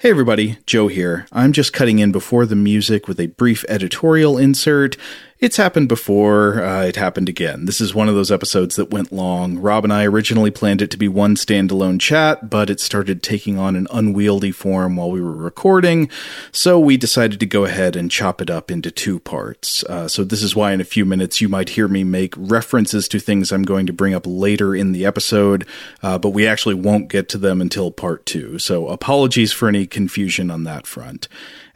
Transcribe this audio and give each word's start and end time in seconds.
Hey 0.00 0.10
everybody, 0.10 0.58
Joe 0.64 0.86
here. 0.86 1.26
I'm 1.32 1.50
just 1.50 1.72
cutting 1.72 1.98
in 1.98 2.12
before 2.12 2.46
the 2.46 2.54
music 2.54 3.08
with 3.08 3.18
a 3.18 3.26
brief 3.26 3.64
editorial 3.68 4.38
insert. 4.38 4.96
It's 5.40 5.56
happened 5.56 5.88
before, 5.88 6.64
uh, 6.64 6.82
it 6.82 6.96
happened 6.96 7.28
again. 7.28 7.66
This 7.66 7.80
is 7.80 7.94
one 7.94 8.08
of 8.08 8.16
those 8.16 8.32
episodes 8.32 8.74
that 8.74 8.90
went 8.90 9.12
long. 9.12 9.56
Rob 9.60 9.84
and 9.84 9.92
I 9.92 10.04
originally 10.04 10.50
planned 10.50 10.82
it 10.82 10.90
to 10.90 10.96
be 10.96 11.06
one 11.06 11.36
standalone 11.36 12.00
chat, 12.00 12.50
but 12.50 12.68
it 12.68 12.80
started 12.80 13.22
taking 13.22 13.56
on 13.56 13.76
an 13.76 13.86
unwieldy 13.92 14.50
form 14.50 14.96
while 14.96 15.12
we 15.12 15.22
were 15.22 15.36
recording, 15.36 16.10
so 16.50 16.80
we 16.80 16.96
decided 16.96 17.38
to 17.38 17.46
go 17.46 17.64
ahead 17.64 17.94
and 17.94 18.10
chop 18.10 18.40
it 18.40 18.50
up 18.50 18.68
into 18.68 18.90
two 18.90 19.20
parts. 19.20 19.84
Uh, 19.84 20.08
so 20.08 20.24
this 20.24 20.42
is 20.42 20.56
why 20.56 20.72
in 20.72 20.80
a 20.80 20.84
few 20.84 21.04
minutes 21.04 21.40
you 21.40 21.48
might 21.48 21.68
hear 21.68 21.86
me 21.86 22.02
make 22.02 22.34
references 22.36 23.06
to 23.06 23.20
things 23.20 23.52
I'm 23.52 23.62
going 23.62 23.86
to 23.86 23.92
bring 23.92 24.14
up 24.14 24.24
later 24.26 24.74
in 24.74 24.90
the 24.90 25.06
episode, 25.06 25.64
uh, 26.02 26.18
but 26.18 26.30
we 26.30 26.48
actually 26.48 26.74
won't 26.74 27.06
get 27.06 27.28
to 27.28 27.38
them 27.38 27.60
until 27.60 27.92
part 27.92 28.26
two. 28.26 28.58
So 28.58 28.88
apologies 28.88 29.52
for 29.52 29.68
any 29.68 29.86
confusion 29.86 30.50
on 30.50 30.64
that 30.64 30.84
front. 30.84 31.28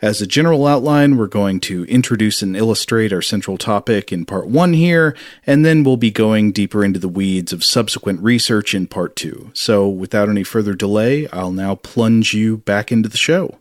As 0.02 0.20
a 0.20 0.26
general 0.26 0.66
outline, 0.66 1.16
we're 1.16 1.28
going 1.28 1.60
to 1.60 1.84
introduce 1.84 2.42
and 2.42 2.56
illustrate 2.56 3.12
our 3.12 3.22
central 3.22 3.56
topic 3.56 4.10
in 4.10 4.24
part 4.24 4.48
one 4.48 4.72
here, 4.72 5.16
and 5.46 5.64
then 5.64 5.84
we'll 5.84 5.96
be 5.96 6.10
going 6.10 6.50
deeper 6.50 6.84
into 6.84 6.98
the 6.98 7.06
weeds 7.06 7.52
of 7.52 7.62
subsequent 7.62 8.20
research 8.20 8.74
in 8.74 8.88
part 8.88 9.14
two. 9.14 9.52
So, 9.54 9.88
without 9.88 10.28
any 10.28 10.42
further 10.42 10.74
delay, 10.74 11.28
I'll 11.28 11.52
now 11.52 11.76
plunge 11.76 12.34
you 12.34 12.56
back 12.56 12.90
into 12.90 13.08
the 13.08 13.16
show. 13.16 13.58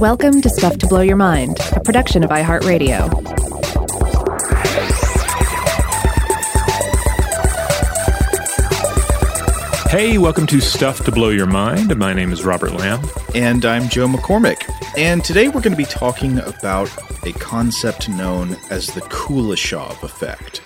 Welcome 0.00 0.40
to 0.40 0.48
Stuff 0.48 0.78
to 0.78 0.86
Blow 0.86 1.02
Your 1.02 1.16
Mind, 1.16 1.58
a 1.72 1.80
production 1.80 2.24
of 2.24 2.30
iHeartRadio. 2.30 3.91
Hey, 9.92 10.16
welcome 10.16 10.46
to 10.46 10.58
Stuff 10.58 11.04
to 11.04 11.12
Blow 11.12 11.28
Your 11.28 11.44
Mind. 11.44 11.94
My 11.98 12.14
name 12.14 12.32
is 12.32 12.46
Robert 12.46 12.72
Lamb. 12.72 13.04
And 13.34 13.62
I'm 13.66 13.90
Joe 13.90 14.06
McCormick. 14.06 14.64
And 14.96 15.22
today 15.22 15.48
we're 15.48 15.60
going 15.60 15.72
to 15.72 15.76
be 15.76 15.84
talking 15.84 16.38
about 16.38 16.90
a 17.26 17.32
concept 17.32 18.08
known 18.08 18.56
as 18.70 18.86
the 18.86 19.02
Kuleshov 19.02 20.02
effect. 20.02 20.62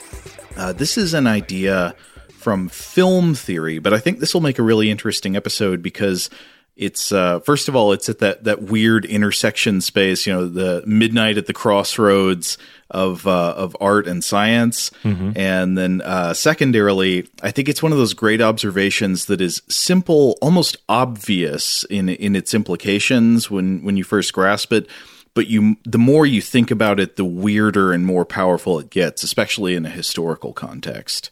Uh, 0.56 0.72
this 0.72 0.96
is 0.96 1.12
an 1.12 1.26
idea 1.26 1.96
from 2.28 2.68
film 2.68 3.34
theory, 3.34 3.80
but 3.80 3.92
I 3.92 3.98
think 3.98 4.20
this 4.20 4.32
will 4.32 4.42
make 4.42 4.60
a 4.60 4.62
really 4.62 4.92
interesting 4.92 5.34
episode 5.34 5.82
because 5.82 6.30
it's 6.76 7.10
uh, 7.10 7.40
first 7.40 7.68
of 7.68 7.76
all 7.76 7.92
it's 7.92 8.08
at 8.08 8.18
that 8.18 8.44
that 8.44 8.62
weird 8.62 9.04
intersection 9.04 9.80
space 9.80 10.26
you 10.26 10.32
know 10.32 10.46
the 10.46 10.82
midnight 10.86 11.38
at 11.38 11.46
the 11.46 11.52
crossroads 11.52 12.58
of 12.90 13.26
uh, 13.26 13.54
of 13.56 13.76
art 13.80 14.06
and 14.06 14.22
science. 14.22 14.90
Mm-hmm. 15.02 15.32
and 15.36 15.76
then 15.76 16.02
uh, 16.02 16.34
secondarily 16.34 17.28
i 17.42 17.50
think 17.50 17.68
it's 17.68 17.82
one 17.82 17.92
of 17.92 17.98
those 17.98 18.14
great 18.14 18.40
observations 18.40 19.26
that 19.26 19.40
is 19.40 19.62
simple 19.68 20.36
almost 20.42 20.76
obvious 20.88 21.84
in 21.84 22.08
in 22.08 22.36
its 22.36 22.54
implications 22.54 23.50
when 23.50 23.82
when 23.82 23.96
you 23.96 24.04
first 24.04 24.32
grasp 24.32 24.72
it. 24.72 24.88
But 25.34 25.48
you 25.48 25.76
the 25.84 25.98
more 25.98 26.24
you 26.24 26.40
think 26.40 26.70
about 26.70 26.98
it 26.98 27.16
the 27.16 27.24
weirder 27.24 27.92
and 27.92 28.06
more 28.06 28.24
powerful 28.24 28.78
it 28.78 28.88
gets 28.88 29.22
especially 29.22 29.74
in 29.74 29.84
a 29.84 29.90
historical 29.90 30.54
context 30.54 31.30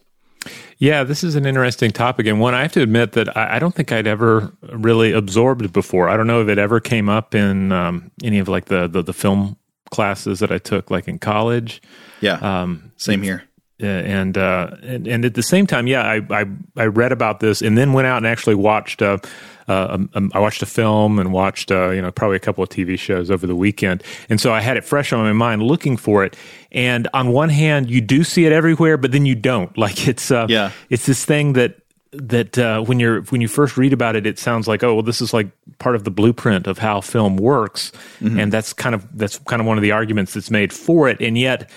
yeah, 0.78 1.04
this 1.04 1.24
is 1.24 1.34
an 1.34 1.46
interesting 1.46 1.90
topic, 1.90 2.26
and 2.26 2.40
one 2.40 2.54
I 2.54 2.62
have 2.62 2.72
to 2.72 2.82
admit 2.82 3.12
that 3.12 3.36
I, 3.36 3.56
I 3.56 3.58
don't 3.58 3.74
think 3.74 3.92
I'd 3.92 4.06
ever 4.06 4.52
really 4.62 5.12
absorbed 5.12 5.72
before. 5.72 6.08
I 6.08 6.16
don't 6.16 6.26
know 6.26 6.42
if 6.42 6.48
it 6.48 6.58
ever 6.58 6.80
came 6.80 7.08
up 7.08 7.34
in 7.34 7.72
um, 7.72 8.10
any 8.22 8.38
of 8.38 8.48
like 8.48 8.66
the, 8.66 8.88
the, 8.88 9.02
the 9.02 9.12
film 9.12 9.56
classes 9.90 10.40
that 10.40 10.50
I 10.50 10.58
took, 10.58 10.90
like 10.90 11.08
in 11.08 11.18
college. 11.18 11.80
Yeah, 12.20 12.34
um, 12.34 12.92
same 12.96 13.22
here. 13.22 13.44
And, 13.80 14.38
uh, 14.38 14.76
and 14.82 15.06
and 15.06 15.24
at 15.24 15.34
the 15.34 15.42
same 15.42 15.66
time, 15.66 15.86
yeah, 15.86 16.02
I, 16.02 16.22
I 16.30 16.44
I 16.76 16.84
read 16.86 17.12
about 17.12 17.40
this, 17.40 17.60
and 17.60 17.76
then 17.76 17.92
went 17.92 18.06
out 18.06 18.18
and 18.18 18.26
actually 18.26 18.54
watched. 18.54 19.02
Uh, 19.02 19.18
uh, 19.68 19.88
um, 19.90 20.10
um, 20.14 20.30
I 20.34 20.40
watched 20.40 20.62
a 20.62 20.66
film 20.66 21.18
and 21.18 21.32
watched 21.32 21.70
uh, 21.70 21.90
you 21.90 22.02
know 22.02 22.10
probably 22.10 22.36
a 22.36 22.40
couple 22.40 22.62
of 22.62 22.70
TV 22.70 22.98
shows 22.98 23.30
over 23.30 23.46
the 23.46 23.56
weekend, 23.56 24.02
and 24.28 24.40
so 24.40 24.52
I 24.52 24.60
had 24.60 24.76
it 24.76 24.84
fresh 24.84 25.12
on 25.12 25.20
my 25.20 25.32
mind, 25.32 25.62
looking 25.62 25.96
for 25.96 26.24
it. 26.24 26.36
And 26.72 27.08
on 27.14 27.28
one 27.28 27.48
hand, 27.48 27.88
you 27.88 28.00
do 28.00 28.24
see 28.24 28.46
it 28.46 28.52
everywhere, 28.52 28.96
but 28.96 29.12
then 29.12 29.26
you 29.26 29.34
don't. 29.34 29.72
Like 29.84 30.08
it's 30.08 30.30
uh, 30.30 30.46
yeah, 30.48 30.70
it's 30.88 31.04
this 31.04 31.26
thing 31.26 31.52
that 31.54 31.76
that 32.12 32.56
uh, 32.56 32.82
when 32.82 33.00
you're 33.00 33.20
when 33.24 33.42
you 33.42 33.48
first 33.48 33.76
read 33.76 33.92
about 33.92 34.16
it, 34.16 34.26
it 34.26 34.38
sounds 34.38 34.66
like 34.66 34.82
oh 34.82 34.94
well, 34.94 35.02
this 35.02 35.20
is 35.20 35.34
like 35.34 35.48
part 35.78 35.94
of 35.94 36.04
the 36.04 36.10
blueprint 36.10 36.66
of 36.66 36.78
how 36.78 37.02
film 37.02 37.36
works, 37.36 37.92
mm-hmm. 38.20 38.38
and 38.38 38.50
that's 38.50 38.72
kind 38.72 38.94
of 38.94 39.06
that's 39.16 39.38
kind 39.40 39.60
of 39.60 39.66
one 39.66 39.76
of 39.76 39.82
the 39.82 39.92
arguments 39.92 40.32
that's 40.32 40.50
made 40.50 40.72
for 40.72 41.06
it, 41.06 41.20
and 41.20 41.36
yet 41.36 41.68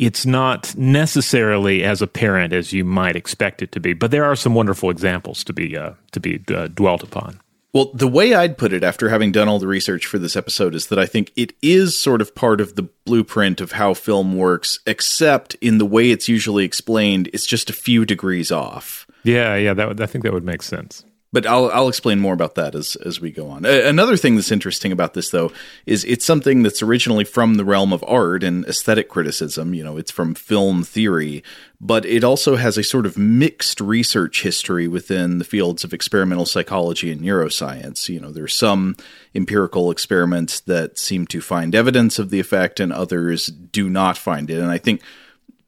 it's 0.00 0.24
not 0.24 0.74
necessarily 0.76 1.84
as 1.84 2.00
apparent 2.00 2.54
as 2.54 2.72
you 2.72 2.84
might 2.84 3.16
expect 3.16 3.60
it 3.60 3.70
to 3.72 3.80
be. 3.80 3.92
But 3.92 4.10
there 4.10 4.24
are 4.24 4.34
some 4.34 4.54
wonderful 4.54 4.90
examples 4.90 5.44
to 5.44 5.52
be 5.52 5.76
uh, 5.76 5.92
to 6.12 6.20
be 6.20 6.42
uh, 6.52 6.68
dwelt 6.68 7.02
upon. 7.02 7.40
Well, 7.72 7.92
the 7.94 8.08
way 8.08 8.34
I'd 8.34 8.58
put 8.58 8.72
it 8.72 8.82
after 8.82 9.10
having 9.10 9.30
done 9.30 9.46
all 9.46 9.60
the 9.60 9.68
research 9.68 10.04
for 10.04 10.18
this 10.18 10.34
episode 10.34 10.74
is 10.74 10.88
that 10.88 10.98
I 10.98 11.06
think 11.06 11.30
it 11.36 11.52
is 11.62 11.96
sort 11.96 12.20
of 12.20 12.34
part 12.34 12.60
of 12.60 12.74
the 12.74 12.88
blueprint 13.04 13.60
of 13.60 13.72
how 13.72 13.94
film 13.94 14.36
works, 14.36 14.80
except 14.86 15.54
in 15.60 15.78
the 15.78 15.86
way 15.86 16.10
it's 16.10 16.28
usually 16.28 16.64
explained, 16.64 17.30
it's 17.32 17.46
just 17.46 17.70
a 17.70 17.74
few 17.74 18.04
degrees 18.04 18.50
off. 18.50 19.06
Yeah, 19.22 19.54
yeah, 19.54 19.74
that 19.74 19.86
would, 19.86 20.00
I 20.00 20.06
think 20.06 20.24
that 20.24 20.32
would 20.32 20.44
make 20.44 20.62
sense 20.62 21.04
but 21.32 21.46
I'll 21.46 21.70
I'll 21.70 21.88
explain 21.88 22.18
more 22.18 22.34
about 22.34 22.56
that 22.56 22.74
as 22.74 22.96
as 22.96 23.20
we 23.20 23.30
go 23.30 23.48
on. 23.48 23.64
another 23.64 24.16
thing 24.16 24.36
that's 24.36 24.50
interesting 24.50 24.92
about 24.92 25.14
this 25.14 25.30
though 25.30 25.52
is 25.86 26.04
it's 26.04 26.24
something 26.24 26.62
that's 26.62 26.82
originally 26.82 27.24
from 27.24 27.54
the 27.54 27.64
realm 27.64 27.92
of 27.92 28.04
art 28.06 28.42
and 28.42 28.64
aesthetic 28.66 29.08
criticism, 29.08 29.74
you 29.74 29.84
know, 29.84 29.96
it's 29.96 30.10
from 30.10 30.34
film 30.34 30.82
theory, 30.82 31.42
but 31.80 32.04
it 32.04 32.24
also 32.24 32.56
has 32.56 32.76
a 32.76 32.82
sort 32.82 33.06
of 33.06 33.16
mixed 33.16 33.80
research 33.80 34.42
history 34.42 34.88
within 34.88 35.38
the 35.38 35.44
fields 35.44 35.84
of 35.84 35.94
experimental 35.94 36.46
psychology 36.46 37.12
and 37.12 37.20
neuroscience. 37.20 38.08
You 38.08 38.20
know, 38.20 38.32
there's 38.32 38.54
some 38.54 38.96
empirical 39.34 39.90
experiments 39.90 40.60
that 40.60 40.98
seem 40.98 41.26
to 41.28 41.40
find 41.40 41.74
evidence 41.74 42.18
of 42.18 42.30
the 42.30 42.40
effect 42.40 42.80
and 42.80 42.92
others 42.92 43.46
do 43.46 43.88
not 43.88 44.18
find 44.18 44.50
it. 44.50 44.58
And 44.58 44.70
I 44.70 44.78
think 44.78 45.00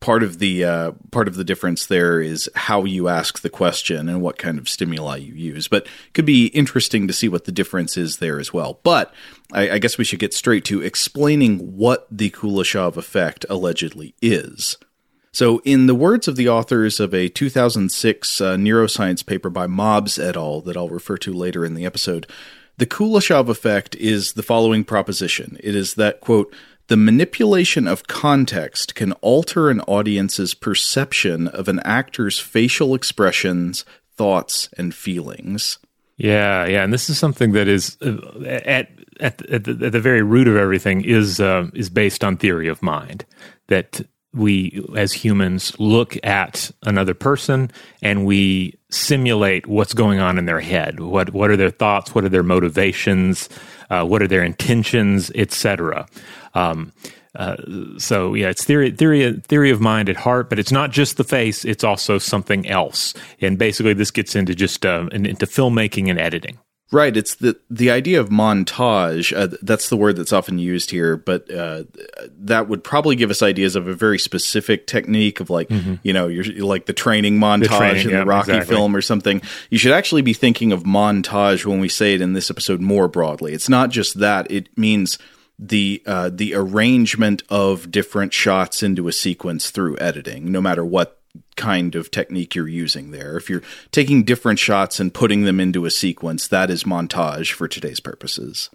part 0.03 0.23
of 0.23 0.39
the 0.39 0.65
uh, 0.65 0.93
part 1.11 1.29
of 1.29 1.37
the 1.37 1.45
difference 1.45 1.87
there 1.87 2.21
is 2.21 2.51
how 2.55 2.85
you 2.85 3.09
ask 3.09 3.41
the 3.41 3.49
question 3.49 4.09
and 4.09 4.21
what 4.21 4.37
kind 4.37 4.59
of 4.59 4.69
stimuli 4.69 5.17
you 5.17 5.33
use. 5.33 5.69
But 5.69 5.87
it 5.87 6.13
could 6.13 6.27
be 6.27 6.47
interesting 6.49 7.07
to 7.07 7.15
see 7.15 7.29
what 7.29 7.45
the 7.45 7.53
difference 7.53 7.97
is 7.97 8.19
there 8.19 8.39
as 8.39 8.53
well. 8.53 8.81
But 8.83 9.15
I, 9.53 9.71
I 9.71 9.79
guess 9.79 9.97
we 9.97 10.05
should 10.05 10.19
get 10.19 10.35
straight 10.35 10.65
to 10.67 10.83
explaining 10.83 11.77
what 11.77 12.07
the 12.11 12.31
Kuleshov 12.31 12.97
effect 12.97 13.47
allegedly 13.49 14.15
is. 14.21 14.77
So, 15.33 15.63
in 15.65 15.87
the 15.87 15.95
words 15.95 16.29
of 16.29 16.37
the 16.37 16.49
authors 16.49 17.01
of 17.01 17.15
a 17.15 17.31
2006 17.31 18.41
uh, 18.41 18.57
neuroscience 18.57 19.25
paper 19.25 19.49
by 19.49 19.67
Mobbs 19.67 20.19
et 20.19 20.37
al., 20.37 20.61
that 20.63 20.77
I'll 20.77 20.91
refer 20.91 21.17
to 21.19 21.33
later 21.33 21.65
in 21.65 21.73
the 21.73 21.87
episode, 21.87 22.27
the 22.77 22.87
Kuleshov 22.87 23.49
effect 23.49 23.95
is 23.97 24.33
the 24.33 24.43
following 24.43 24.85
proposition. 24.85 25.57
It 25.61 25.75
is 25.75 25.95
that, 25.95 26.21
quote, 26.21 26.55
the 26.93 26.97
manipulation 26.99 27.89
of 27.89 28.07
context 28.07 28.95
can 28.95 29.13
alter 29.23 29.71
an 29.71 29.81
audience's 29.89 30.53
perception 30.53 31.49
of 31.49 31.67
an 31.67 31.81
actor's 31.87 32.39
facial 32.39 32.95
expressions, 32.95 33.87
thoughts, 34.15 34.69
and 34.77 34.95
feelings. 34.95 35.79
Yeah, 36.19 36.67
yeah, 36.67 36.85
and 36.85 36.93
this 36.93 37.09
is 37.09 37.19
something 37.19 37.53
that 37.53 37.67
is 37.67 37.97
uh, 38.03 38.19
at 38.45 38.91
at, 39.21 39.41
at, 39.51 39.65
the, 39.65 39.87
at 39.87 39.93
the 39.93 40.01
very 40.01 40.21
root 40.21 40.47
of 40.47 40.57
everything 40.57 41.03
is 41.03 41.41
uh, 41.41 41.71
is 41.73 41.89
based 41.89 42.23
on 42.23 42.37
theory 42.37 42.69
of 42.69 42.83
mind. 42.83 43.25
That 43.69 44.03
we 44.35 44.85
as 44.95 45.15
humans 45.15 45.79
look 45.79 46.17
at 46.25 46.71
another 46.83 47.15
person 47.15 47.71
and 48.03 48.27
we 48.27 48.79
simulate 48.91 49.67
what's 49.67 49.95
going 49.95 50.21
on 50.21 50.39
in 50.39 50.45
their 50.45 50.61
head. 50.61 51.01
What 51.01 51.33
what 51.33 51.51
are 51.51 51.57
their 51.57 51.71
thoughts? 51.71 52.15
What 52.15 52.25
are 52.25 52.29
their 52.29 52.43
motivations? 52.43 53.49
Uh, 53.93 54.07
what 54.07 54.23
are 54.23 54.27
their 54.27 54.43
intentions, 54.43 55.31
etc. 55.35 56.07
Um, 56.55 56.95
uh, 57.35 57.57
so 57.99 58.33
yeah, 58.33 58.49
it's 58.49 58.65
theory, 58.65 58.91
theory, 58.91 59.39
theory 59.47 59.71
of 59.71 59.83
mind 59.83 60.09
at 60.09 60.17
heart, 60.17 60.49
but 60.49 60.59
it's 60.59 60.73
not 60.73 60.91
just 60.91 61.19
the 61.19 61.25
face; 61.25 61.67
it's 61.67 61.85
also 61.85 62.17
something 62.17 62.67
else. 62.67 63.13
And 63.43 63.59
basically, 63.59 63.93
this 63.93 64.11
gets 64.11 64.35
into 64.35 64.55
just 64.55 64.87
uh, 64.87 65.09
into 65.13 65.45
filmmaking 65.45 66.09
and 66.09 66.19
editing. 66.19 66.59
Right. 66.93 67.17
It's 67.17 67.37
the 67.37 67.59
the 67.71 67.91
idea 67.91 68.21
of 68.21 68.29
montage. 68.29 69.35
Uh, 69.35 69.57
that's 69.63 69.89
the 69.89 69.97
word 69.97 70.17
that's 70.17 70.33
often 70.33 70.59
used 70.59 70.91
here, 70.91 71.17
but 71.17 71.51
uh, 71.51 71.85
that 72.41 72.69
would 72.69 72.85
probably 72.85 73.17
give 73.17 73.31
us 73.31 73.43
ideas 73.43 73.77
of 73.77 73.89
a 73.89 73.95
very 73.95 74.19
specific 74.19 74.87
technique 74.87 75.41
of 75.41 75.49
like 75.49 75.71
mm-hmm. 75.71 75.95
you 76.03 76.13
know 76.13 76.29
you're, 76.29 76.45
like 76.63 76.85
the 76.85 76.93
training 76.93 77.39
montage 77.39 77.71
the 77.71 77.79
training, 77.79 78.05
in 78.05 78.11
yeah, 78.11 78.19
the 78.21 78.27
Rocky 78.27 78.53
exactly. 78.53 78.77
film 78.77 78.95
or 78.95 79.01
something. 79.01 79.41
You 79.71 79.79
should 79.79 79.93
actually 79.93 80.21
be 80.21 80.35
thinking 80.35 80.71
of 80.71 80.83
montage 80.83 81.65
when 81.65 81.81
we 81.81 81.89
say 81.89 82.13
it 82.13 82.21
in 82.21 82.35
this 82.35 82.51
episode 82.51 82.83
more 82.83 83.09
broadly. 83.09 83.55
It's 83.55 83.71
not 83.71 83.89
just 83.89 84.19
that; 84.19 84.51
it 84.51 84.77
means 84.77 85.19
the 85.59 86.03
uh, 86.05 86.29
the 86.31 86.55
arrangement 86.55 87.43
of 87.49 87.91
different 87.91 88.35
shots 88.35 88.83
into 88.83 89.09
a 89.09 89.13
sequence 89.13 89.71
through 89.71 89.97
editing, 89.97 90.53
no 90.53 90.61
matter 90.61 90.85
what 90.85 91.22
kind 91.57 91.95
of 91.95 92.11
technique 92.11 92.55
you're 92.55 92.69
using 92.69 93.11
there. 93.11 93.37
If 93.37 93.51
you're 93.51 93.63
taking 93.91 94.25
different 94.25 94.59
shots 94.59 95.01
and 95.01 95.13
putting 95.13 95.45
them 95.45 95.61
into 95.61 95.85
a 95.85 95.91
sequence, 95.91 96.49
that 96.49 96.71
is 96.71 96.85
montage 96.85 97.53
for 97.53 97.69
today's 97.69 98.01
purposes. 98.01 98.71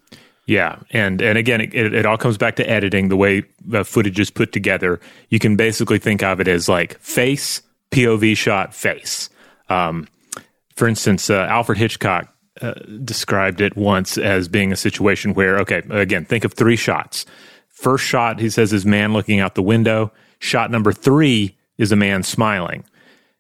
Yeah, 0.46 0.80
and 0.92 1.22
and 1.22 1.38
again, 1.38 1.60
it, 1.60 1.74
it 1.74 2.06
all 2.06 2.18
comes 2.18 2.38
back 2.38 2.56
to 2.56 2.70
editing. 2.70 3.10
The 3.10 3.18
way 3.18 3.44
the 3.66 3.84
footage 3.84 4.18
is 4.18 4.30
put 4.30 4.54
together, 4.54 5.02
you 5.30 5.40
can 5.40 5.58
basically 5.58 6.00
think 6.00 6.24
of 6.24 6.40
it 6.40 6.48
as 6.48 6.70
like 6.70 6.98
face 7.00 7.62
POV 7.92 8.38
shot 8.38 8.74
face. 8.74 9.30
Um, 9.70 10.08
for 10.74 10.88
instance, 10.88 11.30
uh, 11.30 11.48
Alfred 11.50 11.78
Hitchcock 11.78 12.34
uh, 12.62 12.76
described 13.04 13.60
it 13.60 13.76
once 13.76 14.18
as 14.18 14.48
being 14.48 14.72
a 14.72 14.78
situation 14.78 15.34
where, 15.34 15.60
okay, 15.60 15.82
again, 15.90 16.24
think 16.24 16.46
of 16.46 16.54
three 16.54 16.78
shots. 16.78 17.26
First 17.68 18.06
shot, 18.06 18.40
he 18.40 18.50
says, 18.50 18.72
is 18.72 18.86
man 18.86 19.12
looking 19.12 19.42
out 19.42 19.56
the 19.56 19.62
window. 19.62 20.14
Shot 20.40 20.72
number 20.72 20.94
three 20.94 21.57
is 21.78 21.92
a 21.92 21.96
man 21.96 22.24
smiling. 22.24 22.84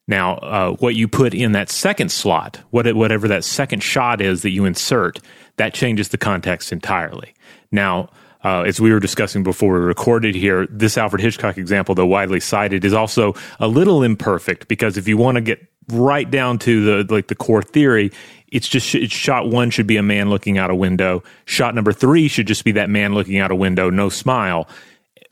Now, 0.07 0.35
uh, 0.35 0.71
what 0.77 0.95
you 0.95 1.07
put 1.07 1.33
in 1.33 1.51
that 1.51 1.69
second 1.69 2.11
slot, 2.11 2.61
what, 2.69 2.93
whatever 2.95 3.27
that 3.27 3.43
second 3.43 3.83
shot 3.83 4.21
is 4.21 4.41
that 4.43 4.51
you 4.51 4.63
insert, 4.65 5.19
that 5.57 5.73
changes 5.73 6.09
the 6.09 6.17
context 6.17 6.71
entirely. 6.71 7.33
Now, 7.71 8.09
uh, 8.43 8.61
as 8.61 8.79
we 8.79 8.91
were 8.93 8.99
discussing 8.99 9.43
before 9.43 9.73
we 9.73 9.79
recorded 9.79 10.35
here, 10.35 10.67
this 10.69 10.97
Alfred 10.97 11.21
Hitchcock 11.21 11.57
example, 11.57 11.95
though 11.95 12.05
widely 12.05 12.39
cited, 12.39 12.85
is 12.85 12.93
also 12.93 13.33
a 13.59 13.67
little 13.67 14.03
imperfect 14.03 14.67
because 14.67 14.95
if 14.95 15.07
you 15.07 15.17
want 15.17 15.35
to 15.35 15.41
get 15.41 15.67
right 15.89 16.29
down 16.29 16.59
to 16.59 17.03
the 17.03 17.13
like 17.13 17.27
the 17.27 17.35
core 17.35 17.63
theory, 17.63 18.11
it's 18.49 18.67
just 18.67 18.93
it's 18.95 19.13
shot 19.13 19.49
one 19.49 19.69
should 19.69 19.87
be 19.87 19.97
a 19.97 20.03
man 20.03 20.29
looking 20.29 20.57
out 20.57 20.69
a 20.69 20.75
window. 20.75 21.23
Shot 21.45 21.75
number 21.75 21.91
three 21.91 22.27
should 22.27 22.47
just 22.47 22.63
be 22.63 22.71
that 22.73 22.89
man 22.89 23.13
looking 23.13 23.39
out 23.39 23.51
a 23.51 23.55
window, 23.55 23.89
no 23.89 24.07
smile. 24.07 24.67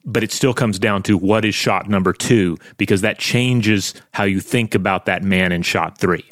But 0.05 0.23
it 0.23 0.31
still 0.31 0.53
comes 0.53 0.77
down 0.77 1.03
to 1.03 1.17
what 1.17 1.45
is 1.45 1.55
shot 1.55 1.89
number 1.89 2.13
two 2.13 2.57
because 2.77 3.01
that 3.01 3.17
changes 3.17 3.93
how 4.13 4.23
you 4.23 4.39
think 4.39 4.75
about 4.75 5.05
that 5.05 5.23
man 5.23 5.51
in 5.51 5.63
shot 5.63 5.97
three. 5.97 6.25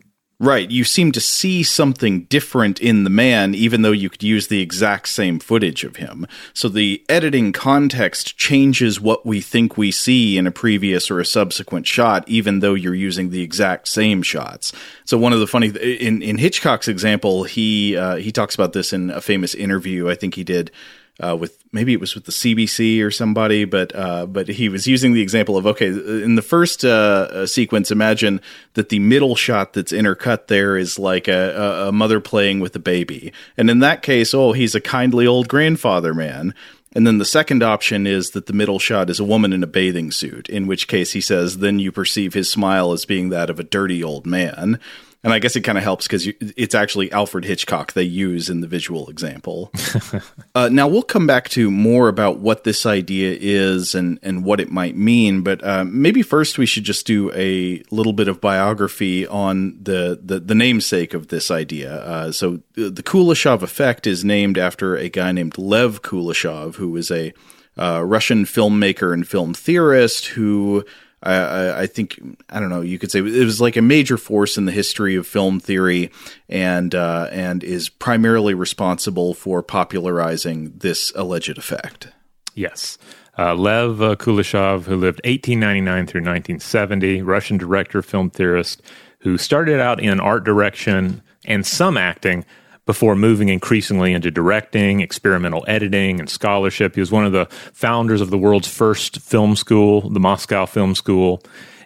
Right. 0.44 0.70
You 0.70 0.84
seem 0.84 1.14
to 1.14 1.22
see 1.22 1.64
something 1.64 2.26
different 2.26 2.82
in 2.82 3.06
the 3.06 3.10
man, 3.10 3.56
even 3.56 3.82
though 3.82 3.94
you 3.94 4.10
could 4.10 4.24
use 4.24 4.48
the 4.48 4.62
exact 4.62 5.08
same 5.08 5.40
footage 5.40 5.86
of 5.86 5.96
him. 5.96 6.28
So 6.54 6.68
the 6.68 7.02
editing 7.08 7.54
context 7.54 8.36
changes 8.36 9.00
what 9.00 9.26
we 9.26 9.40
think 9.40 9.78
we 9.78 9.90
see 9.90 10.38
in 10.38 10.46
a 10.46 10.52
previous 10.52 11.10
or 11.10 11.22
a 11.22 11.26
subsequent 11.26 11.88
shot, 11.88 12.28
even 12.28 12.60
though 12.60 12.74
you're 12.74 12.94
using 12.94 13.30
the 13.30 13.42
exact 13.42 13.88
same 13.88 14.22
shots. 14.22 14.74
So 15.06 15.18
one 15.18 15.32
of 15.32 15.40
the 15.40 15.48
funny 15.48 15.68
in 15.70 16.22
in 16.22 16.38
Hitchcock's 16.38 16.90
example, 16.90 17.46
he 17.46 17.96
uh, 17.96 18.16
he 18.16 18.34
talks 18.34 18.54
about 18.54 18.74
this 18.74 18.92
in 18.92 19.12
a 19.12 19.22
famous 19.22 19.56
interview. 19.56 20.10
I 20.10 20.16
think 20.16 20.36
he 20.36 20.44
did 20.44 20.72
uh, 21.20 21.36
with 21.36 21.64
maybe 21.72 21.94
it 21.94 22.00
was 22.00 22.16
with 22.16 22.26
the 22.26 22.32
CBC 22.32 23.04
or 23.04 23.12
somebody, 23.12 23.66
but 23.66 23.96
uh, 23.96 24.26
but 24.26 24.48
he 24.48 24.68
was 24.68 24.88
using 24.88 25.14
the 25.14 25.22
example 25.22 25.58
of 25.58 25.68
okay, 25.68 25.88
in 25.88 26.36
the 26.36 26.42
first 26.42 26.84
uh, 26.84 27.28
uh, 27.32 27.46
sequence, 27.46 27.92
imagine 27.92 28.42
that 28.74 28.90
the 28.90 29.00
middle 29.00 29.36
shot 29.36 29.74
that's 29.74 29.92
intercut 29.92 30.48
there 30.48 30.76
is 30.76 30.98
like 30.98 31.28
a, 31.28 31.88
a 31.88 31.92
mother 31.92 32.20
playing 32.20 32.60
with 32.60 32.76
a 32.76 32.80
baby, 32.80 33.32
and 33.58 33.70
in 33.70 33.80
that 33.80 34.02
case, 34.02 34.34
oh, 34.34 34.54
he's 34.54 34.76
a 34.76 34.82
kindly 34.82 35.28
old 35.28 35.48
grandfather 35.48 36.14
man. 36.14 36.54
And 36.96 37.08
then 37.08 37.18
the 37.18 37.26
second 37.26 37.64
option 37.64 38.06
is 38.06 38.32
that 38.32 38.46
the 38.46 38.54
middle 38.54 38.78
shot 38.78 39.10
is 39.10 39.20
a 39.20 39.24
woman 39.24 39.52
in 39.52 39.64
a 39.64 39.68
bathing 39.68 40.12
suit, 40.12 40.48
in 40.48 40.68
which 40.68 40.88
case 40.88 41.14
he 41.14 41.22
says, 41.22 41.58
then 41.58 41.80
you 41.80 41.92
perceive 41.92 42.36
his 42.36 42.52
smile 42.52 42.92
as 42.92 43.04
being 43.04 43.30
that 43.30 43.50
of 43.50 43.60
a 43.60 43.64
dirty 43.64 44.04
old 44.04 44.28
man. 44.28 44.80
And 45.24 45.32
I 45.32 45.40
guess 45.40 45.56
it 45.56 45.62
kind 45.62 45.78
of 45.78 45.86
helps 45.86 46.06
because 46.06 46.28
it's 46.42 46.76
actually 46.76 47.10
Alfred 47.14 47.46
Hitchcock 47.46 47.94
they 47.94 48.04
use 48.04 48.50
in 48.50 48.60
the 48.60 48.68
visual 48.68 49.10
example. 49.10 49.72
uh, 50.56 50.68
now 50.70 50.90
we'll 50.90 51.02
come 51.02 51.26
back 51.26 51.48
to 51.50 51.72
more 51.72 52.10
about 52.10 52.40
what 52.40 52.66
this 52.66 52.86
idea 52.86 53.38
is 53.40 53.96
and 53.96 54.20
and 54.22 54.44
what 54.44 54.60
it 54.60 54.70
might 54.70 54.98
mean, 54.98 55.42
but 55.42 55.64
uh, 55.64 55.86
maybe 55.86 56.24
first 56.24 56.58
we 56.58 56.66
should 56.66 56.84
just 56.84 57.08
do 57.08 57.32
a 57.34 57.82
little 57.90 58.12
bit 58.12 58.28
of 58.28 58.42
biography 58.42 59.26
on 59.26 59.78
the 59.82 60.20
the, 60.22 60.42
the 60.42 60.56
namesake 60.56 61.14
of 61.14 61.30
this 61.30 61.50
idea. 61.50 62.02
Uh, 62.02 62.32
so 62.34 62.56
uh, 62.78 62.90
the 62.90 63.04
Kuleshov 63.04 63.62
effect 63.62 64.06
is 64.06 64.26
named 64.26 64.58
after 64.58 64.98
a 64.98 65.08
guy 65.08 65.32
named 65.32 65.58
Lev 65.58 66.02
Kuleshov, 66.02 66.76
who 66.76 66.90
was 66.90 67.10
a 67.10 67.34
uh, 67.78 68.04
Russian 68.04 68.46
filmmaker 68.46 69.14
and 69.14 69.28
film 69.28 69.54
theorist 69.54 70.28
who 70.28 70.84
I, 71.24 71.82
I, 71.84 71.88
think 71.88 72.20
I 72.50 72.60
don't 72.60 72.70
know. 72.70 72.82
You 72.82 73.00
could 73.00 73.12
say 73.12 73.20
it 73.20 73.46
was 73.46 73.62
like 73.62 73.78
a 73.78 73.82
major 73.82 74.18
force 74.18 74.58
in 74.58 74.66
the 74.66 74.72
history 74.72 75.16
of 75.16 75.26
film 75.26 75.60
theory, 75.60 76.12
and 76.50 76.94
uh, 76.94 77.30
and 77.32 77.64
is 77.64 77.90
primarily 77.90 78.54
responsible 78.54 79.34
for 79.34 79.64
popularizing 79.64 80.74
this 80.78 81.12
alleged 81.16 81.58
effect. 81.58 82.10
Yes. 82.56 82.98
Uh, 83.38 83.56
Lev 83.56 84.02
uh, 84.02 84.16
Kuleshov, 84.16 84.84
who 84.84 84.96
lived 84.96 85.22
1899 85.24 86.06
through 86.06 86.22
1970, 86.22 87.24
Russian 87.24 87.58
director, 87.58 88.04
film 88.04 88.30
theorist, 88.30 88.84
who 89.20 89.38
started 89.40 89.80
out 89.80 90.00
in 90.00 90.20
art 90.20 90.44
direction 90.44 91.24
and 91.46 91.66
some 91.66 91.98
acting, 91.98 92.46
before 92.86 93.16
moving 93.16 93.50
increasingly 93.50 94.14
into 94.14 94.30
directing, 94.30 95.00
experimental 95.00 95.64
editing, 95.68 96.20
and 96.20 96.30
scholarship. 96.30 96.96
He 96.96 97.00
was 97.00 97.12
one 97.12 97.26
of 97.26 97.32
the 97.32 97.48
founders 97.74 98.22
of 98.22 98.30
the 98.30 98.38
world's 98.38 98.68
first 98.68 99.22
film 99.22 99.56
school, 99.56 100.10
the 100.10 100.20
Moscow 100.20 100.66
Film 100.66 100.96
School. 100.96 101.42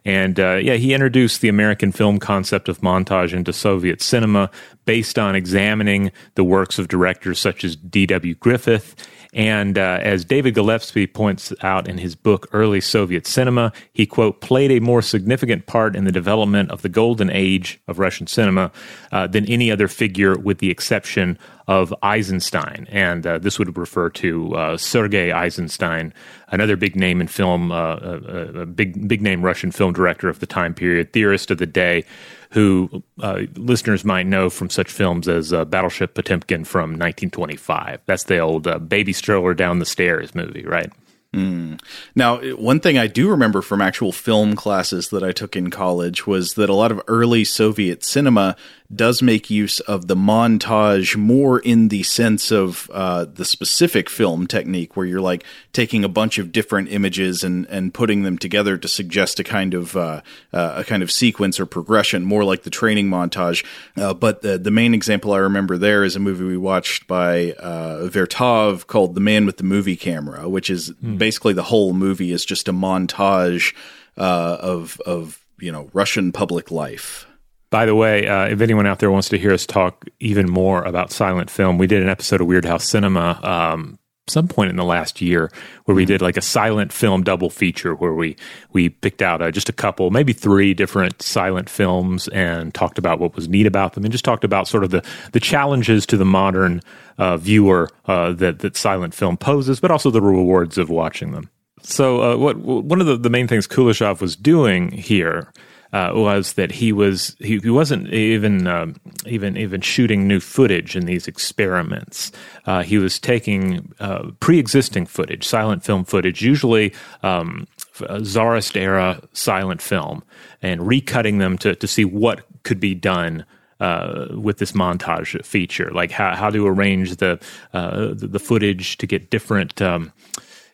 And 0.05 0.39
uh, 0.39 0.55
yeah, 0.55 0.75
he 0.75 0.93
introduced 0.93 1.41
the 1.41 1.49
American 1.49 1.91
film 1.91 2.17
concept 2.17 2.69
of 2.69 2.79
montage 2.79 3.33
into 3.33 3.51
Soviet 3.51 4.01
cinema 4.01 4.49
based 4.85 5.19
on 5.19 5.35
examining 5.35 6.11
the 6.35 6.45
works 6.45 6.79
of 6.79 6.87
directors 6.87 7.39
such 7.39 7.63
as 7.63 7.75
D.W. 7.75 8.35
Griffith 8.35 8.95
and 9.33 9.77
uh, 9.77 9.99
as 10.01 10.25
David 10.25 10.55
Gillespie 10.55 11.07
points 11.07 11.53
out 11.61 11.87
in 11.87 11.97
his 11.97 12.15
book, 12.15 12.47
Early 12.53 12.81
Soviet 12.81 13.27
Cinema, 13.27 13.73
he, 13.93 14.05
quote, 14.05 14.41
played 14.41 14.71
a 14.71 14.79
more 14.79 15.01
significant 15.01 15.65
part 15.65 15.95
in 15.95 16.05
the 16.05 16.11
development 16.11 16.71
of 16.71 16.81
the 16.81 16.89
golden 16.89 17.29
age 17.29 17.79
of 17.87 17.99
Russian 17.99 18.27
cinema 18.27 18.71
uh, 19.11 19.27
than 19.27 19.45
any 19.45 19.71
other 19.71 19.87
figure, 19.87 20.37
with 20.37 20.59
the 20.59 20.69
exception 20.69 21.37
of 21.67 21.93
Eisenstein. 22.01 22.87
And 22.89 23.27
uh, 23.27 23.39
this 23.39 23.59
would 23.59 23.77
refer 23.77 24.09
to 24.11 24.55
uh, 24.55 24.77
Sergei 24.77 25.31
Eisenstein, 25.31 26.13
another 26.47 26.77
big 26.77 26.95
name 26.95 27.19
in 27.19 27.27
film, 27.27 27.71
uh, 27.71 27.97
a, 27.97 28.61
a 28.61 28.65
big, 28.65 29.07
big 29.07 29.21
name 29.21 29.43
Russian 29.43 29.71
film 29.71 29.93
director 29.93 30.29
of 30.29 30.39
the 30.39 30.45
time 30.45 30.73
period, 30.73 31.11
theorist 31.11 31.51
of 31.51 31.57
the 31.57 31.65
day 31.65 32.05
who 32.51 33.03
uh, 33.21 33.41
listeners 33.55 34.05
might 34.05 34.25
know 34.25 34.49
from 34.49 34.69
such 34.69 34.91
films 34.91 35.27
as 35.27 35.51
uh, 35.51 35.65
Battleship 35.65 36.13
Potemkin 36.13 36.63
from 36.63 36.91
1925. 36.91 38.01
That's 38.05 38.23
the 38.23 38.39
old 38.39 38.67
uh, 38.67 38.79
baby 38.79 39.13
stroller 39.13 39.53
down 39.53 39.79
the 39.79 39.85
stairs 39.85 40.33
movie, 40.33 40.65
right? 40.65 40.91
Mm. 41.33 41.81
Now, 42.15 42.37
one 42.55 42.79
thing 42.79 42.97
I 42.97 43.07
do 43.07 43.29
remember 43.29 43.61
from 43.61 43.81
actual 43.81 44.11
film 44.11 44.55
classes 44.55 45.09
that 45.09 45.23
I 45.23 45.33
took 45.33 45.55
in 45.55 45.69
college 45.69 46.25
was 46.25 46.53
that 46.53 46.69
a 46.69 46.73
lot 46.73 46.91
of 46.91 47.01
early 47.07 47.43
Soviet 47.43 48.03
cinema 48.03 48.55
does 48.93 49.21
make 49.21 49.49
use 49.49 49.79
of 49.81 50.07
the 50.07 50.15
montage 50.15 51.15
more 51.17 51.59
in 51.59 51.89
the 51.89 52.03
sense 52.03 52.51
of 52.51 52.89
uh, 52.93 53.25
the 53.25 53.43
specific 53.43 54.09
film 54.09 54.47
technique, 54.47 54.95
where 54.95 55.05
you're 55.05 55.21
like 55.21 55.43
taking 55.73 56.03
a 56.03 56.09
bunch 56.09 56.37
of 56.37 56.51
different 56.51 56.89
images 56.89 57.43
and 57.43 57.65
and 57.67 57.93
putting 57.93 58.23
them 58.23 58.37
together 58.37 58.77
to 58.77 58.87
suggest 58.87 59.39
a 59.39 59.43
kind 59.43 59.73
of 59.73 59.97
uh, 59.97 60.21
uh, 60.53 60.73
a 60.77 60.83
kind 60.83 61.03
of 61.03 61.11
sequence 61.11 61.59
or 61.59 61.65
progression, 61.65 62.23
more 62.23 62.43
like 62.43 62.63
the 62.63 62.69
training 62.69 63.09
montage. 63.09 63.65
Uh, 63.97 64.13
but 64.13 64.41
the 64.41 64.57
the 64.57 64.71
main 64.71 64.93
example 64.93 65.33
I 65.33 65.39
remember 65.39 65.77
there 65.77 66.03
is 66.03 66.15
a 66.15 66.19
movie 66.19 66.45
we 66.45 66.57
watched 66.57 67.07
by 67.07 67.51
uh, 67.53 68.07
Vertov 68.07 68.87
called 68.87 69.15
"The 69.15 69.21
Man 69.21 69.45
with 69.45 69.57
the 69.57 69.63
Movie 69.63 69.97
Camera," 69.97 70.47
which 70.47 70.69
is 70.69 70.91
mm. 70.91 71.17
basically 71.17 71.53
the 71.53 71.63
whole 71.63 71.93
movie 71.93 72.31
is 72.31 72.45
just 72.45 72.67
a 72.67 72.73
montage 72.73 73.75
uh, 74.17 74.57
of 74.61 75.01
of 75.05 75.45
you 75.59 75.71
know 75.71 75.89
Russian 75.93 76.31
public 76.31 76.71
life. 76.71 77.27
By 77.69 77.85
the 77.85 77.95
way, 77.95 78.27
uh, 78.27 78.47
if 78.47 78.61
anyone 78.61 78.87
out 78.87 78.99
there 78.99 79.11
wants 79.11 79.29
to 79.29 79.37
hear 79.37 79.53
us 79.53 79.65
talk 79.65 80.05
even 80.19 80.49
more 80.49 80.83
about 80.83 81.11
silent 81.11 81.49
film, 81.49 81.77
we 81.77 81.87
did 81.87 82.01
an 82.01 82.09
episode 82.09 82.39
of 82.39 82.47
Weirdhouse 82.47 82.81
Cinema 82.83 83.39
um, 83.43 83.99
some 84.29 84.47
point 84.47 84.69
in 84.69 84.75
the 84.75 84.83
last 84.83 85.21
year 85.21 85.49
where 85.85 85.95
we 85.95 86.03
mm-hmm. 86.03 86.09
did 86.09 86.21
like 86.21 86.37
a 86.37 86.41
silent 86.41 86.91
film 86.91 87.23
double 87.23 87.49
feature 87.49 87.95
where 87.95 88.13
we 88.13 88.35
we 88.73 88.89
picked 88.89 89.21
out 89.21 89.41
uh, 89.41 89.51
just 89.51 89.69
a 89.69 89.73
couple, 89.73 90.11
maybe 90.11 90.33
three 90.33 90.73
different 90.73 91.21
silent 91.21 91.69
films 91.69 92.27
and 92.29 92.73
talked 92.73 92.97
about 92.97 93.19
what 93.19 93.35
was 93.35 93.47
neat 93.47 93.65
about 93.65 93.93
them 93.93 94.03
and 94.03 94.11
just 94.11 94.25
talked 94.25 94.43
about 94.43 94.67
sort 94.67 94.83
of 94.83 94.91
the 94.91 95.03
the 95.31 95.39
challenges 95.39 96.05
to 96.05 96.17
the 96.17 96.25
modern 96.25 96.81
uh, 97.17 97.37
viewer 97.37 97.89
uh, 98.05 98.33
that 98.33 98.59
that 98.59 98.75
silent 98.75 99.13
film 99.13 99.37
poses, 99.37 99.79
but 99.79 99.91
also 99.91 100.11
the 100.11 100.21
rewards 100.21 100.77
of 100.77 100.89
watching 100.89 101.31
them. 101.31 101.49
So, 101.81 102.21
uh, 102.21 102.37
what 102.37 102.57
one 102.57 102.99
of 102.99 103.07
the, 103.07 103.17
the 103.17 103.29
main 103.29 103.47
things 103.47 103.67
Kuleshov 103.67 104.19
was 104.19 104.35
doing 104.35 104.91
here 104.91 105.51
uh, 105.93 106.11
was 106.13 106.53
that 106.53 106.71
he 106.71 106.91
was 106.91 107.35
he, 107.39 107.59
he 107.59 107.69
wasn't 107.69 108.11
even 108.13 108.67
uh, 108.67 108.87
even 109.25 109.57
even 109.57 109.81
shooting 109.81 110.27
new 110.27 110.39
footage 110.39 110.95
in 110.95 111.05
these 111.05 111.27
experiments. 111.27 112.31
Uh, 112.65 112.83
he 112.83 112.97
was 112.97 113.19
taking 113.19 113.93
uh, 113.99 114.31
pre-existing 114.39 115.05
footage, 115.05 115.45
silent 115.45 115.83
film 115.83 116.03
footage, 116.03 116.41
usually 116.41 116.93
um, 117.23 117.67
Tsarist 117.93 118.75
era 118.75 119.21
silent 119.33 119.81
film, 119.81 120.23
and 120.61 120.81
recutting 120.81 121.39
them 121.39 121.57
to 121.57 121.75
to 121.75 121.87
see 121.87 122.05
what 122.05 122.45
could 122.63 122.79
be 122.79 122.95
done. 122.95 123.45
Uh, 123.79 124.25
with 124.31 124.57
this 124.57 124.71
montage 124.71 125.45
feature, 125.45 125.91
like 125.91 126.09
how, 126.09 126.35
how 126.35 126.49
to 126.49 126.65
arrange 126.65 127.17
the, 127.17 127.39
uh, 127.73 128.07
the, 128.07 128.25
the 128.25 128.39
footage 128.39 128.97
to 128.97 129.05
get 129.05 129.29
different 129.29 129.79
um, 129.83 130.11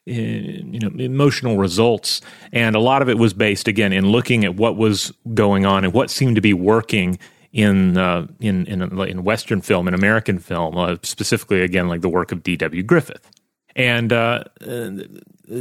you 0.05 0.79
know 0.79 0.89
emotional 1.00 1.57
results 1.57 2.19
and 2.51 2.75
a 2.75 2.79
lot 2.79 3.01
of 3.01 3.07
it 3.07 3.17
was 3.17 3.33
based 3.33 3.67
again 3.67 3.93
in 3.93 4.07
looking 4.07 4.43
at 4.43 4.55
what 4.55 4.75
was 4.75 5.13
going 5.33 5.65
on 5.65 5.86
and 5.86 5.93
what 5.93 6.10
seemed 6.10 6.36
to 6.36 6.41
be 6.41 6.53
working 6.53 7.17
in 7.53 7.98
uh, 7.98 8.27
in, 8.39 8.65
in 8.65 8.81
in 9.00 9.24
Western 9.24 9.62
film 9.62 9.88
and 9.88 9.95
American 9.95 10.39
film, 10.39 10.75
uh, 10.75 10.98
specifically 11.03 11.62
again 11.62 11.88
like 11.88 12.01
the 12.01 12.10
work 12.10 12.31
of 12.31 12.41
D.W. 12.43 12.83
Griffith, 12.83 13.29
and 13.75 14.12
uh, 14.12 14.43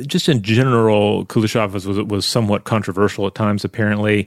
just 0.07 0.29
in 0.29 0.43
general, 0.43 1.27
Kuleshov 1.27 1.73
was, 1.73 1.87
was 1.87 2.01
was 2.01 2.27
somewhat 2.27 2.65
controversial 2.65 3.27
at 3.27 3.35
times. 3.35 3.63
Apparently, 3.65 4.27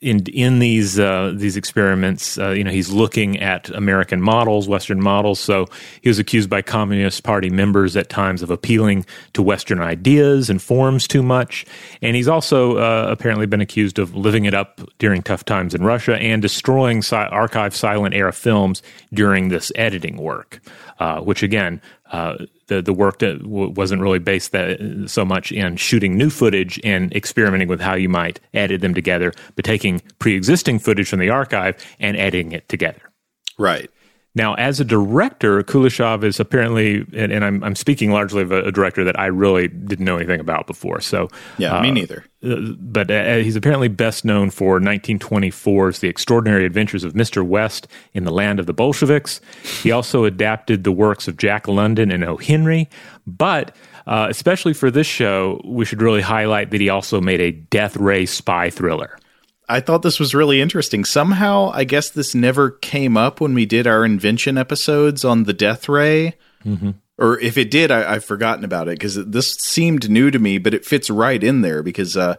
in 0.00 0.24
in 0.26 0.60
these 0.60 0.98
uh, 0.98 1.32
these 1.34 1.56
experiments, 1.56 2.38
uh, 2.38 2.50
you 2.50 2.62
know, 2.62 2.70
he's 2.70 2.90
looking 2.90 3.40
at 3.40 3.68
American 3.70 4.20
models, 4.20 4.68
Western 4.68 5.02
models. 5.02 5.40
So 5.40 5.66
he 6.02 6.08
was 6.08 6.20
accused 6.20 6.48
by 6.48 6.62
Communist 6.62 7.24
Party 7.24 7.50
members 7.50 7.96
at 7.96 8.08
times 8.08 8.42
of 8.42 8.50
appealing 8.50 9.06
to 9.32 9.42
Western 9.42 9.80
ideas 9.80 10.50
and 10.50 10.62
forms 10.62 11.08
too 11.08 11.22
much. 11.22 11.66
And 12.00 12.14
he's 12.14 12.28
also 12.28 12.76
uh, 12.76 13.08
apparently 13.10 13.46
been 13.46 13.60
accused 13.60 13.98
of 13.98 14.14
living 14.14 14.44
it 14.44 14.54
up 14.54 14.80
during 14.98 15.20
tough 15.20 15.44
times 15.44 15.74
in 15.74 15.82
Russia 15.82 16.16
and 16.16 16.40
destroying 16.40 17.02
si- 17.02 17.16
archive 17.16 17.74
silent 17.74 18.14
era 18.14 18.32
films 18.32 18.82
during 19.12 19.48
this 19.48 19.72
editing 19.74 20.16
work, 20.16 20.60
uh, 21.00 21.20
which 21.20 21.42
again 21.42 21.80
uh, 22.12 22.36
the 22.68 22.80
the 22.80 22.92
work 22.92 23.18
that 23.18 23.42
w- 23.42 23.70
wasn't 23.70 24.00
really 24.00 24.18
based 24.18 24.52
that 24.52 24.78
so 25.06 25.24
much 25.24 25.52
in 25.52 25.76
shooting 25.76 26.16
new 26.16 26.30
footage 26.30 26.80
and 26.84 27.12
experimenting 27.14 27.68
with 27.68 27.80
how 27.80 27.94
you 27.94 28.08
might 28.08 28.40
edit 28.54 28.80
them 28.80 28.94
together, 28.94 29.32
but 29.56 29.64
taking 29.64 30.00
pre-existing 30.18 30.78
footage 30.78 31.08
from 31.08 31.18
the 31.18 31.30
archive 31.30 31.76
and 31.98 32.16
editing 32.16 32.52
it 32.52 32.68
together. 32.68 33.02
Right. 33.58 33.90
Now, 34.38 34.54
as 34.54 34.78
a 34.78 34.84
director, 34.84 35.64
Kuleshov 35.64 36.22
is 36.22 36.38
apparently, 36.38 37.04
and, 37.12 37.32
and 37.32 37.44
I'm, 37.44 37.64
I'm 37.64 37.74
speaking 37.74 38.12
largely 38.12 38.42
of 38.42 38.52
a, 38.52 38.66
a, 38.66 38.70
director 38.70 39.02
that 39.02 39.18
I 39.18 39.26
really 39.26 39.66
didn't 39.66 40.04
know 40.04 40.16
anything 40.16 40.38
about 40.38 40.68
before. 40.68 41.00
So, 41.00 41.28
yeah, 41.58 41.76
uh, 41.76 41.82
me 41.82 41.90
neither. 41.90 42.24
Uh, 42.44 42.74
but 42.78 43.10
uh, 43.10 43.38
he's 43.38 43.56
apparently 43.56 43.88
best 43.88 44.24
known 44.24 44.50
for 44.50 44.78
1924's 44.78 45.98
The 45.98 46.06
Extraordinary 46.06 46.64
Adventures 46.64 47.02
of 47.02 47.14
Mr. 47.14 47.44
West 47.44 47.88
in 48.14 48.22
the 48.22 48.30
Land 48.30 48.60
of 48.60 48.66
the 48.66 48.72
Bolsheviks. 48.72 49.40
He 49.82 49.90
also 49.90 50.22
adapted 50.22 50.84
the 50.84 50.92
works 50.92 51.26
of 51.26 51.36
Jack 51.36 51.66
London 51.66 52.12
and 52.12 52.22
O. 52.22 52.36
Henry. 52.36 52.88
But 53.26 53.74
uh, 54.06 54.28
especially 54.30 54.72
for 54.72 54.88
this 54.88 55.08
show, 55.08 55.60
we 55.64 55.84
should 55.84 56.00
really 56.00 56.22
highlight 56.22 56.70
that 56.70 56.80
he 56.80 56.88
also 56.88 57.20
made 57.20 57.40
a 57.40 57.50
death 57.50 57.96
ray 57.96 58.24
spy 58.24 58.70
thriller. 58.70 59.18
I 59.68 59.80
thought 59.80 60.02
this 60.02 60.18
was 60.18 60.34
really 60.34 60.60
interesting. 60.60 61.04
Somehow, 61.04 61.70
I 61.72 61.84
guess 61.84 62.10
this 62.10 62.34
never 62.34 62.70
came 62.70 63.16
up 63.16 63.40
when 63.40 63.54
we 63.54 63.66
did 63.66 63.86
our 63.86 64.04
invention 64.04 64.56
episodes 64.56 65.24
on 65.24 65.44
the 65.44 65.52
death 65.52 65.88
ray. 65.88 66.36
Mm-hmm. 66.64 66.90
Or 67.18 67.38
if 67.40 67.58
it 67.58 67.70
did, 67.70 67.90
I, 67.90 68.14
have 68.14 68.24
forgotten 68.24 68.64
about 68.64 68.88
it 68.88 68.92
because 68.92 69.16
this 69.16 69.54
seemed 69.54 70.08
new 70.08 70.30
to 70.30 70.38
me, 70.38 70.58
but 70.58 70.72
it 70.72 70.86
fits 70.86 71.10
right 71.10 71.42
in 71.42 71.62
there 71.62 71.82
because 71.82 72.16
uh, 72.16 72.36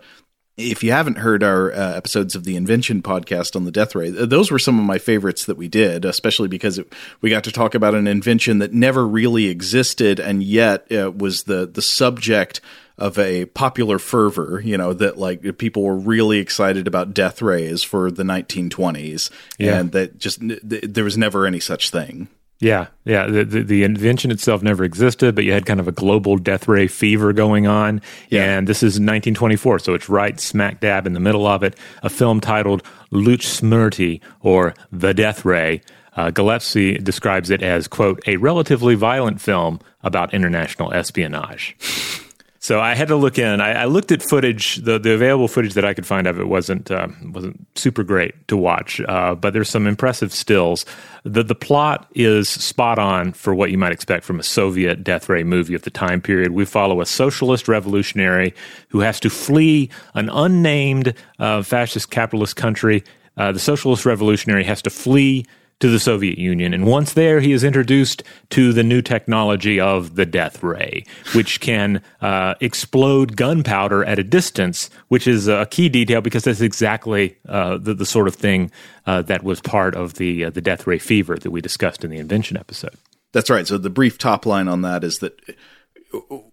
if 0.59 0.83
you 0.83 0.91
haven't 0.91 1.17
heard 1.17 1.43
our 1.43 1.71
uh, 1.71 1.95
episodes 1.95 2.35
of 2.35 2.45
the 2.45 2.55
Invention 2.55 3.01
podcast 3.01 3.55
on 3.55 3.65
the 3.65 3.71
Death 3.71 3.93
Ray, 3.93 4.09
those 4.09 4.51
were 4.51 4.59
some 4.59 4.79
of 4.79 4.85
my 4.85 4.97
favorites 4.97 5.45
that 5.45 5.57
we 5.57 5.67
did, 5.67 6.05
especially 6.05 6.47
because 6.47 6.77
it, 6.77 6.91
we 7.21 7.29
got 7.29 7.43
to 7.43 7.51
talk 7.51 7.75
about 7.75 7.93
an 7.93 8.07
invention 8.07 8.59
that 8.59 8.73
never 8.73 9.05
really 9.05 9.47
existed 9.47 10.19
and 10.19 10.43
yet 10.43 10.89
uh, 10.91 11.11
was 11.11 11.43
the 11.43 11.65
the 11.65 11.81
subject 11.81 12.61
of 12.99 13.17
a 13.17 13.45
popular 13.45 13.97
fervor, 13.97 14.61
you 14.63 14.77
know, 14.77 14.93
that 14.93 15.17
like 15.17 15.57
people 15.57 15.83
were 15.83 15.95
really 15.95 16.37
excited 16.37 16.87
about 16.87 17.13
death 17.13 17.41
rays 17.41 17.81
for 17.81 18.11
the 18.11 18.23
1920s 18.23 19.31
yeah. 19.57 19.79
and 19.79 19.91
that 19.93 20.19
just 20.19 20.39
there 20.41 21.03
was 21.03 21.17
never 21.17 21.45
any 21.45 21.59
such 21.59 21.89
thing. 21.89 22.27
Yeah, 22.59 22.87
yeah. 23.05 23.25
The, 23.27 23.45
the, 23.45 23.63
the, 23.63 23.83
invention 23.83 24.31
itself 24.31 24.61
never 24.61 24.83
existed, 24.83 25.33
but 25.33 25.45
you 25.45 25.53
had 25.53 25.65
kind 25.65 25.79
of 25.79 25.87
a 25.87 25.93
global 25.93 26.35
death 26.35 26.67
ray 26.67 26.87
fever 26.87 27.31
going 27.31 27.67
on. 27.67 28.01
Yeah. 28.27 28.57
And 28.57 28.67
this 28.67 28.79
is 28.79 28.95
1924, 28.95 29.79
so 29.79 29.93
it's 29.93 30.09
right 30.09 30.37
smack 30.37 30.81
dab 30.81 31.07
in 31.07 31.13
the 31.13 31.21
middle 31.21 31.47
of 31.47 31.63
it. 31.63 31.77
A 32.03 32.09
film 32.09 32.41
titled 32.41 32.83
Luch 33.13 33.45
Smerti, 33.45 34.19
or 34.41 34.73
The 34.91 35.13
Death 35.13 35.45
Ray. 35.45 35.81
Uh, 36.17 36.31
Gillespie 36.31 36.97
describes 36.97 37.49
it 37.49 37.63
as, 37.63 37.87
quote, 37.87 38.19
a 38.27 38.35
relatively 38.35 38.95
violent 38.95 39.39
film 39.39 39.79
about 40.03 40.33
international 40.33 40.91
espionage. 40.91 41.77
So 42.69 42.79
I 42.79 42.93
had 42.93 43.07
to 43.07 43.15
look 43.15 43.39
in. 43.39 43.61
I, 43.61 43.71
I, 43.81 43.85
looked 43.85 44.11
at 44.11 44.21
footage. 44.21 44.75
The, 44.75 44.99
the 44.99 45.11
available 45.11 45.47
footage 45.47 45.73
that 45.73 45.85
I 45.85 45.95
could 45.95 46.05
find 46.05 46.27
of 46.27 46.39
it 46.39 46.47
wasn't 46.47 46.91
uh, 46.91 47.07
wasn't 47.23 47.65
super 47.73 48.03
great 48.03 48.47
to 48.47 48.55
watch, 48.55 49.01
uh, 49.07 49.33
but 49.33 49.53
there's 49.53 49.69
some 49.69 49.87
impressive 49.87 50.31
stills. 50.31 50.85
the 51.23 51.41
The 51.41 51.55
plot 51.55 52.07
is 52.13 52.47
spot 52.47 52.99
on 52.99 53.33
for 53.33 53.55
what 53.55 53.71
you 53.71 53.79
might 53.79 53.91
expect 53.91 54.23
from 54.23 54.39
a 54.39 54.43
Soviet 54.43 55.03
death 55.03 55.29
ray 55.29 55.43
movie 55.43 55.73
of 55.73 55.81
the 55.81 55.89
time 55.89 56.21
period. 56.21 56.51
We 56.51 56.63
follow 56.63 57.01
a 57.01 57.07
socialist 57.07 57.67
revolutionary 57.67 58.53
who 58.89 58.99
has 58.99 59.19
to 59.21 59.31
flee 59.31 59.89
an 60.13 60.29
unnamed 60.29 61.15
uh, 61.39 61.63
fascist 61.63 62.11
capitalist 62.11 62.55
country. 62.55 63.03
Uh, 63.35 63.51
the 63.51 63.57
socialist 63.57 64.05
revolutionary 64.05 64.63
has 64.65 64.83
to 64.83 64.91
flee 64.91 65.43
to 65.79 65.89
the 65.89 65.99
Soviet 65.99 66.37
Union. 66.37 66.73
And 66.73 66.85
once 66.85 67.13
there, 67.13 67.39
he 67.39 67.51
is 67.51 67.63
introduced 67.63 68.23
to 68.51 68.73
the 68.73 68.83
new 68.83 69.01
technology 69.01 69.79
of 69.79 70.15
the 70.15 70.25
death 70.25 70.61
ray, 70.61 71.05
which 71.33 71.61
can 71.61 72.01
uh, 72.21 72.55
explode 72.59 73.35
gunpowder 73.35 74.03
at 74.03 74.19
a 74.19 74.23
distance, 74.23 74.89
which 75.07 75.27
is 75.27 75.47
a 75.47 75.65
key 75.65 75.89
detail 75.89 76.21
because 76.21 76.43
that's 76.43 76.61
exactly 76.61 77.37
uh, 77.47 77.77
the, 77.77 77.93
the, 77.93 78.05
sort 78.05 78.27
of 78.27 78.35
thing 78.35 78.71
uh, 79.05 79.21
that 79.21 79.43
was 79.43 79.61
part 79.61 79.95
of 79.95 80.15
the, 80.15 80.45
uh, 80.45 80.49
the 80.49 80.61
death 80.61 80.85
ray 80.87 80.97
fever 80.97 81.37
that 81.37 81.51
we 81.51 81.61
discussed 81.61 82.03
in 82.03 82.11
the 82.11 82.17
invention 82.17 82.57
episode. 82.57 82.95
That's 83.31 83.49
right. 83.49 83.67
So 83.67 83.77
the 83.77 83.89
brief 83.89 84.17
top 84.17 84.45
line 84.45 84.67
on 84.67 84.81
that 84.81 85.03
is 85.03 85.19
that 85.19 85.39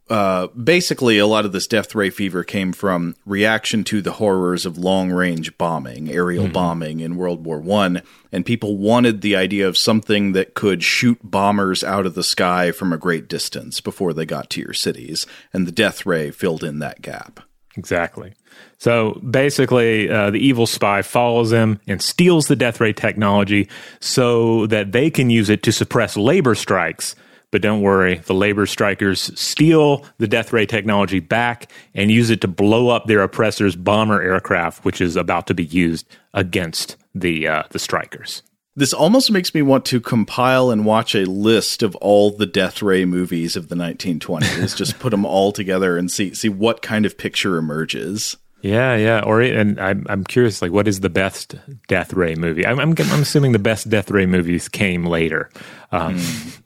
uh, 0.08 0.46
basically, 0.48 1.18
a 1.18 1.26
lot 1.26 1.44
of 1.44 1.52
this 1.52 1.66
death 1.66 1.94
ray 1.94 2.10
fever 2.10 2.44
came 2.44 2.72
from 2.72 3.16
reaction 3.24 3.84
to 3.84 4.02
the 4.02 4.12
horrors 4.12 4.66
of 4.66 4.76
long 4.76 5.10
range 5.10 5.56
bombing, 5.56 6.10
aerial 6.10 6.44
mm-hmm. 6.44 6.52
bombing 6.52 7.00
in 7.00 7.16
World 7.16 7.44
War 7.44 7.58
One, 7.58 8.02
and 8.30 8.44
people 8.44 8.76
wanted 8.76 9.20
the 9.20 9.34
idea 9.34 9.66
of 9.66 9.76
something 9.76 10.32
that 10.32 10.54
could 10.54 10.82
shoot 10.82 11.18
bombers 11.22 11.82
out 11.82 12.06
of 12.06 12.14
the 12.14 12.22
sky 12.22 12.70
from 12.70 12.92
a 12.92 12.98
great 12.98 13.28
distance 13.28 13.80
before 13.80 14.12
they 14.12 14.26
got 14.26 14.50
to 14.50 14.60
your 14.60 14.74
cities, 14.74 15.26
and 15.52 15.66
the 15.66 15.72
death 15.72 16.04
ray 16.04 16.30
filled 16.30 16.62
in 16.62 16.78
that 16.80 17.00
gap. 17.00 17.40
Exactly. 17.76 18.34
So 18.78 19.14
basically, 19.28 20.08
uh, 20.10 20.30
the 20.30 20.38
evil 20.38 20.66
spy 20.66 21.02
follows 21.02 21.50
them 21.50 21.80
and 21.86 22.00
steals 22.00 22.46
the 22.46 22.56
death 22.56 22.80
ray 22.80 22.92
technology 22.92 23.68
so 24.00 24.66
that 24.66 24.92
they 24.92 25.10
can 25.10 25.30
use 25.30 25.50
it 25.50 25.62
to 25.64 25.72
suppress 25.72 26.16
labor 26.16 26.54
strikes 26.54 27.16
but 27.56 27.62
don't 27.62 27.80
worry, 27.80 28.16
the 28.26 28.34
labor 28.34 28.66
strikers 28.66 29.32
steal 29.34 30.04
the 30.18 30.28
death 30.28 30.52
ray 30.52 30.66
technology 30.66 31.20
back 31.20 31.72
and 31.94 32.10
use 32.10 32.28
it 32.28 32.42
to 32.42 32.48
blow 32.48 32.90
up 32.90 33.06
their 33.06 33.22
oppressors' 33.22 33.74
bomber 33.74 34.20
aircraft, 34.20 34.84
which 34.84 35.00
is 35.00 35.16
about 35.16 35.46
to 35.46 35.54
be 35.54 35.64
used 35.64 36.06
against 36.34 36.98
the 37.14 37.48
uh, 37.48 37.62
the 37.70 37.78
strikers. 37.78 38.42
This 38.74 38.92
almost 38.92 39.30
makes 39.30 39.54
me 39.54 39.62
want 39.62 39.86
to 39.86 40.02
compile 40.02 40.70
and 40.70 40.84
watch 40.84 41.14
a 41.14 41.24
list 41.24 41.82
of 41.82 41.96
all 41.96 42.30
the 42.30 42.44
death 42.44 42.82
ray 42.82 43.06
movies 43.06 43.56
of 43.56 43.70
the 43.70 43.74
1920s. 43.74 44.76
just 44.76 44.98
put 44.98 45.08
them 45.08 45.24
all 45.24 45.50
together 45.50 45.96
and 45.96 46.10
see 46.10 46.34
see 46.34 46.50
what 46.50 46.82
kind 46.82 47.06
of 47.06 47.16
picture 47.16 47.56
emerges. 47.56 48.36
Yeah, 48.60 48.96
yeah. 48.96 49.22
Or 49.24 49.40
and 49.40 49.80
I'm 49.80 50.04
I'm 50.10 50.24
curious, 50.24 50.60
like, 50.60 50.72
what 50.72 50.86
is 50.86 51.00
the 51.00 51.08
best 51.08 51.54
Death 51.88 52.12
Ray 52.12 52.34
movie? 52.34 52.66
I'm 52.66 52.78
I'm, 52.78 52.90
I'm 52.90 53.22
assuming 53.22 53.52
the 53.52 53.58
best 53.58 53.88
Death 53.88 54.10
Ray 54.10 54.26
movies 54.26 54.68
came 54.68 55.06
later. 55.06 55.48
Um, 55.90 56.16
mm 56.16 56.62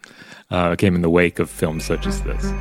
uh, 0.50 0.76
came 0.76 0.94
in 0.94 1.02
the 1.02 1.10
wake 1.10 1.38
of 1.38 1.50
films 1.50 1.84
such 1.84 2.06
as 2.06 2.22
this. 2.22 2.52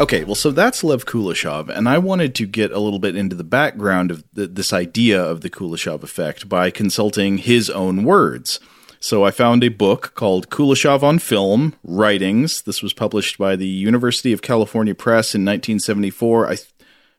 Okay, 0.00 0.22
well, 0.22 0.36
so 0.36 0.52
that's 0.52 0.84
Lev 0.84 1.06
Kuleshov, 1.06 1.68
and 1.68 1.88
I 1.88 1.98
wanted 1.98 2.36
to 2.36 2.46
get 2.46 2.70
a 2.70 2.78
little 2.78 3.00
bit 3.00 3.16
into 3.16 3.34
the 3.34 3.42
background 3.42 4.12
of 4.12 4.22
the, 4.32 4.46
this 4.46 4.72
idea 4.72 5.20
of 5.20 5.40
the 5.40 5.50
Kuleshov 5.50 6.04
effect 6.04 6.48
by 6.48 6.70
consulting 6.70 7.38
his 7.38 7.68
own 7.68 8.04
words. 8.04 8.60
So 9.00 9.24
I 9.24 9.32
found 9.32 9.64
a 9.64 9.68
book 9.68 10.12
called 10.14 10.50
Kuleshov 10.50 11.02
on 11.02 11.18
Film 11.18 11.74
Writings. 11.82 12.62
This 12.62 12.80
was 12.80 12.92
published 12.92 13.38
by 13.38 13.56
the 13.56 13.66
University 13.66 14.32
of 14.32 14.40
California 14.40 14.94
Press 14.94 15.34
in 15.34 15.42
1974. 15.44 16.48
I, 16.48 16.56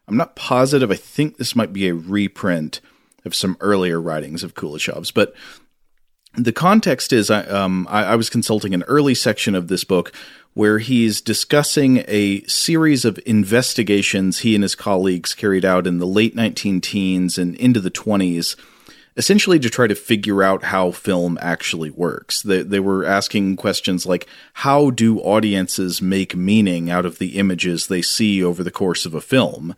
I'm 0.08 0.16
not 0.16 0.38
positive. 0.38 0.90
I 0.90 0.96
think 0.96 1.36
this 1.36 1.58
might 1.58 1.74
be 1.74 1.90
a 1.90 1.94
reprint 1.94 2.80
of 3.26 3.36
some 3.36 3.58
earlier 3.60 4.00
writings 4.02 4.44
of 4.44 4.56
Kuleshov's. 4.56 5.12
But 5.12 5.34
the 6.36 6.54
context 6.54 7.12
is 7.12 7.30
I, 7.30 7.44
um, 7.44 7.88
I, 7.90 8.06
I 8.06 8.16
was 8.16 8.30
consulting 8.30 8.74
an 8.74 8.84
early 8.84 9.16
section 9.16 9.56
of 9.56 9.68
this 9.68 9.84
book 9.84 10.14
where 10.54 10.80
he's 10.80 11.22
discussing 11.22 12.04
a 12.08 12.42
series 12.44 13.06
of 13.06 13.20
investigations 13.26 14.40
he 14.40 14.56
and 14.56 14.64
his 14.64 14.76
colleagues 14.76 15.34
carried 15.34 15.66
out 15.66 15.88
in 15.88 16.00
the 16.00 16.08
late 16.08 16.36
19 16.36 16.82
teens 16.82 17.38
and 17.38 17.56
into 17.56 17.80
the 17.80 17.92
20s 17.92 18.56
essentially 19.18 19.60
to 19.60 19.70
try 19.70 19.86
to 19.86 19.96
figure 19.96 20.42
out 20.42 20.64
how 20.64 20.92
film 20.92 21.38
actually 21.42 21.90
works. 21.90 22.42
They, 22.42 22.62
they 22.62 22.80
were 22.80 23.04
asking 23.04 23.58
questions 23.58 24.06
like 24.06 24.28
how 24.54 24.92
do 24.92 25.20
audiences 25.20 26.02
make 26.02 26.36
meaning 26.38 26.90
out 26.90 27.06
of 27.06 27.20
the 27.20 27.38
images 27.38 27.88
they 27.88 28.02
see 28.02 28.42
over 28.42 28.64
the 28.64 28.72
course 28.72 29.06
of 29.06 29.14
a 29.14 29.22
film? 29.22 29.76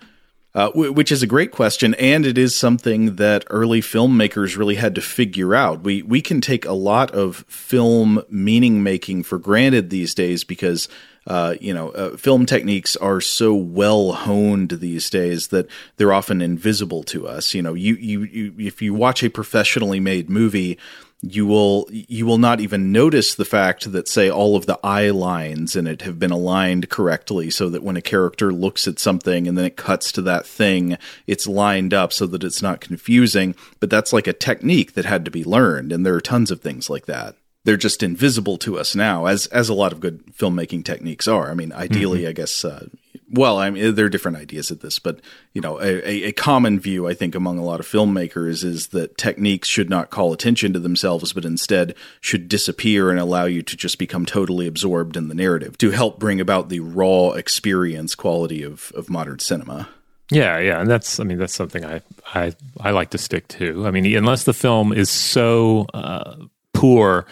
Uh, 0.53 0.69
which 0.75 1.13
is 1.13 1.23
a 1.23 1.27
great 1.27 1.51
question, 1.51 1.93
and 1.93 2.25
it 2.25 2.37
is 2.37 2.53
something 2.53 3.15
that 3.15 3.45
early 3.49 3.79
filmmakers 3.79 4.57
really 4.57 4.75
had 4.75 4.93
to 4.93 4.99
figure 5.01 5.55
out. 5.55 5.81
We 5.81 6.01
we 6.01 6.21
can 6.21 6.41
take 6.41 6.65
a 6.65 6.73
lot 6.73 7.09
of 7.11 7.45
film 7.47 8.21
meaning 8.29 8.83
making 8.83 9.23
for 9.23 9.39
granted 9.39 9.89
these 9.89 10.13
days 10.13 10.43
because 10.43 10.89
uh, 11.27 11.55
you 11.61 11.73
know, 11.73 11.89
uh, 11.91 12.17
film 12.17 12.45
techniques 12.45 12.95
are 12.95 13.21
so 13.21 13.53
well 13.53 14.11
honed 14.11 14.71
these 14.71 15.09
days 15.09 15.49
that 15.49 15.67
they're 15.97 16.13
often 16.13 16.41
invisible 16.41 17.03
to 17.03 17.27
us. 17.27 17.53
You 17.53 17.61
know, 17.61 17.75
you, 17.75 17.95
you, 17.95 18.23
you 18.23 18.55
if 18.57 18.81
you 18.81 18.93
watch 18.93 19.23
a 19.23 19.29
professionally 19.29 19.99
made 19.99 20.29
movie, 20.29 20.79
you 21.21 21.45
will 21.45 21.87
you 21.91 22.25
will 22.25 22.39
not 22.39 22.59
even 22.59 22.91
notice 22.91 23.35
the 23.35 23.45
fact 23.45 23.91
that 23.91 24.07
say 24.07 24.29
all 24.29 24.55
of 24.55 24.65
the 24.65 24.79
eye 24.83 25.09
lines 25.09 25.75
in 25.75 25.85
it 25.85 26.01
have 26.01 26.17
been 26.17 26.31
aligned 26.31 26.89
correctly 26.89 27.49
so 27.49 27.69
that 27.69 27.83
when 27.83 27.95
a 27.95 28.01
character 28.01 28.51
looks 28.51 28.87
at 28.87 28.97
something 28.97 29.47
and 29.47 29.57
then 29.57 29.65
it 29.65 29.77
cuts 29.77 30.11
to 30.11 30.21
that 30.21 30.47
thing 30.47 30.97
it's 31.27 31.45
lined 31.45 31.93
up 31.93 32.11
so 32.11 32.25
that 32.25 32.43
it's 32.43 32.61
not 32.61 32.81
confusing 32.81 33.53
but 33.79 33.89
that's 33.89 34.11
like 34.11 34.25
a 34.25 34.33
technique 34.33 34.93
that 34.93 35.05
had 35.05 35.23
to 35.23 35.31
be 35.31 35.43
learned 35.43 35.91
and 35.91 36.05
there 36.05 36.15
are 36.15 36.21
tons 36.21 36.49
of 36.49 36.59
things 36.59 36.89
like 36.89 37.05
that 37.05 37.35
they're 37.63 37.77
just 37.77 38.01
invisible 38.01 38.57
to 38.57 38.79
us 38.79 38.95
now, 38.95 39.25
as 39.27 39.45
as 39.47 39.69
a 39.69 39.73
lot 39.73 39.91
of 39.91 39.99
good 39.99 40.25
filmmaking 40.35 40.83
techniques 40.83 41.27
are. 41.27 41.51
I 41.51 41.53
mean, 41.53 41.71
ideally, 41.71 42.21
mm-hmm. 42.21 42.29
I 42.29 42.33
guess. 42.33 42.65
Uh, 42.65 42.87
well, 43.31 43.57
I 43.57 43.69
mean, 43.69 43.95
there 43.95 44.05
are 44.05 44.09
different 44.09 44.37
ideas 44.37 44.71
at 44.71 44.81
this, 44.81 44.99
but 44.99 45.19
you 45.53 45.61
know, 45.61 45.79
a, 45.79 46.25
a 46.25 46.31
common 46.31 46.79
view 46.79 47.07
I 47.07 47.13
think 47.13 47.35
among 47.35 47.57
a 47.57 47.63
lot 47.63 47.79
of 47.79 47.87
filmmakers 47.87 48.63
is 48.63 48.87
that 48.87 49.17
techniques 49.17 49.67
should 49.67 49.89
not 49.89 50.09
call 50.09 50.33
attention 50.33 50.73
to 50.73 50.79
themselves, 50.79 51.33
but 51.33 51.45
instead 51.45 51.95
should 52.19 52.47
disappear 52.47 53.09
and 53.09 53.19
allow 53.19 53.45
you 53.45 53.61
to 53.63 53.77
just 53.77 53.97
become 53.97 54.25
totally 54.25 54.67
absorbed 54.67 55.15
in 55.15 55.27
the 55.27 55.35
narrative 55.35 55.77
to 55.77 55.91
help 55.91 56.19
bring 56.19 56.41
about 56.41 56.69
the 56.69 56.79
raw 56.79 57.31
experience 57.31 58.15
quality 58.15 58.63
of 58.63 58.91
of 58.95 59.09
modern 59.09 59.39
cinema. 59.39 59.87
Yeah, 60.29 60.59
yeah, 60.59 60.79
and 60.79 60.89
that's 60.89 61.19
I 61.19 61.23
mean 61.23 61.37
that's 61.37 61.53
something 61.53 61.85
I 61.85 62.01
I 62.33 62.53
I 62.79 62.91
like 62.91 63.11
to 63.11 63.17
stick 63.17 63.47
to. 63.49 63.85
I 63.85 63.91
mean, 63.91 64.05
unless 64.15 64.45
the 64.45 64.53
film 64.53 64.93
is 64.93 65.09
so 65.09 65.87
uh, 65.93 66.35
poor 66.73 67.25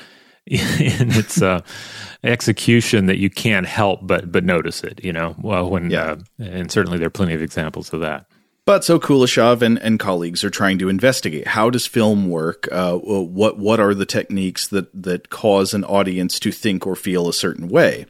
in 0.80 1.12
its 1.12 1.42
uh, 1.42 1.62
execution 2.24 3.06
that 3.06 3.18
you 3.18 3.30
can't 3.30 3.68
help 3.68 4.00
but 4.04 4.32
but 4.32 4.44
notice 4.44 4.84
it. 4.84 5.04
You 5.04 5.14
know, 5.14 5.36
well, 5.42 5.70
when 5.70 5.92
yeah. 5.92 6.16
uh, 6.40 6.44
and 6.44 6.72
certainly 6.72 6.98
there 6.98 7.08
are 7.08 7.12
plenty 7.12 7.34
of 7.34 7.42
examples 7.42 7.94
of 7.94 8.00
that. 8.02 8.26
But 8.66 8.84
so 8.84 9.00
Kuleshov 9.00 9.62
and, 9.62 9.80
and 9.80 10.00
colleagues 10.00 10.44
are 10.44 10.50
trying 10.50 10.78
to 10.80 10.90
investigate 10.90 11.48
how 11.48 11.70
does 11.70 11.88
film 11.88 12.30
work? 12.30 12.68
Uh, 12.72 12.98
what 12.98 13.58
what 13.58 13.80
are 13.80 13.94
the 13.94 14.06
techniques 14.06 14.68
that 14.68 14.90
that 14.94 15.30
cause 15.30 15.74
an 15.74 15.84
audience 15.84 16.40
to 16.40 16.52
think 16.52 16.88
or 16.88 16.96
feel 16.96 17.28
a 17.28 17.34
certain 17.34 17.68
way? 17.68 18.06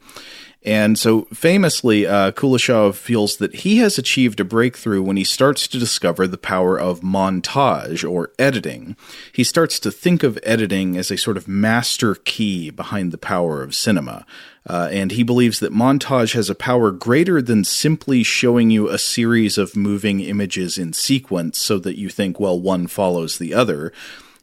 And 0.62 0.98
so 0.98 1.22
famously, 1.32 2.06
uh, 2.06 2.32
Kuleshov 2.32 2.94
feels 2.94 3.38
that 3.38 3.56
he 3.56 3.78
has 3.78 3.96
achieved 3.96 4.40
a 4.40 4.44
breakthrough 4.44 5.02
when 5.02 5.16
he 5.16 5.24
starts 5.24 5.66
to 5.68 5.78
discover 5.78 6.26
the 6.26 6.36
power 6.36 6.78
of 6.78 7.00
montage 7.00 8.08
or 8.08 8.32
editing. 8.38 8.94
He 9.32 9.42
starts 9.42 9.80
to 9.80 9.90
think 9.90 10.22
of 10.22 10.38
editing 10.42 10.98
as 10.98 11.10
a 11.10 11.16
sort 11.16 11.38
of 11.38 11.48
master 11.48 12.14
key 12.14 12.68
behind 12.68 13.10
the 13.10 13.18
power 13.18 13.62
of 13.62 13.74
cinema. 13.74 14.26
Uh, 14.68 14.90
and 14.92 15.12
he 15.12 15.22
believes 15.22 15.60
that 15.60 15.72
montage 15.72 16.34
has 16.34 16.50
a 16.50 16.54
power 16.54 16.90
greater 16.90 17.40
than 17.40 17.64
simply 17.64 18.22
showing 18.22 18.68
you 18.70 18.86
a 18.86 18.98
series 18.98 19.56
of 19.56 19.74
moving 19.74 20.20
images 20.20 20.76
in 20.76 20.92
sequence 20.92 21.58
so 21.58 21.78
that 21.78 21.98
you 21.98 22.10
think, 22.10 22.38
well, 22.38 22.60
one 22.60 22.86
follows 22.86 23.38
the 23.38 23.54
other. 23.54 23.94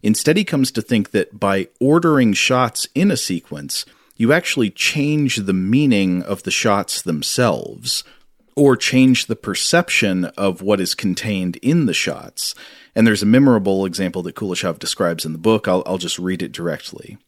Instead, 0.01 0.35
he 0.35 0.43
comes 0.43 0.71
to 0.71 0.81
think 0.81 1.11
that 1.11 1.39
by 1.39 1.67
ordering 1.79 2.33
shots 2.33 2.87
in 2.95 3.11
a 3.11 3.17
sequence, 3.17 3.85
you 4.17 4.33
actually 4.33 4.69
change 4.69 5.37
the 5.37 5.53
meaning 5.53 6.23
of 6.23 6.43
the 6.43 6.51
shots 6.51 7.01
themselves 7.01 8.03
or 8.55 8.75
change 8.75 9.27
the 9.27 9.35
perception 9.35 10.25
of 10.25 10.63
what 10.63 10.81
is 10.81 10.95
contained 10.95 11.57
in 11.57 11.85
the 11.85 11.93
shots. 11.93 12.55
And 12.95 13.05
there's 13.05 13.21
a 13.21 13.27
memorable 13.27 13.85
example 13.85 14.23
that 14.23 14.35
Kuleshov 14.35 14.79
describes 14.79 15.25
in 15.25 15.31
the 15.31 15.37
book. 15.37 15.67
I'll, 15.67 15.83
I'll 15.85 15.99
just 15.99 16.17
read 16.17 16.41
it 16.41 16.51
directly. 16.51 17.19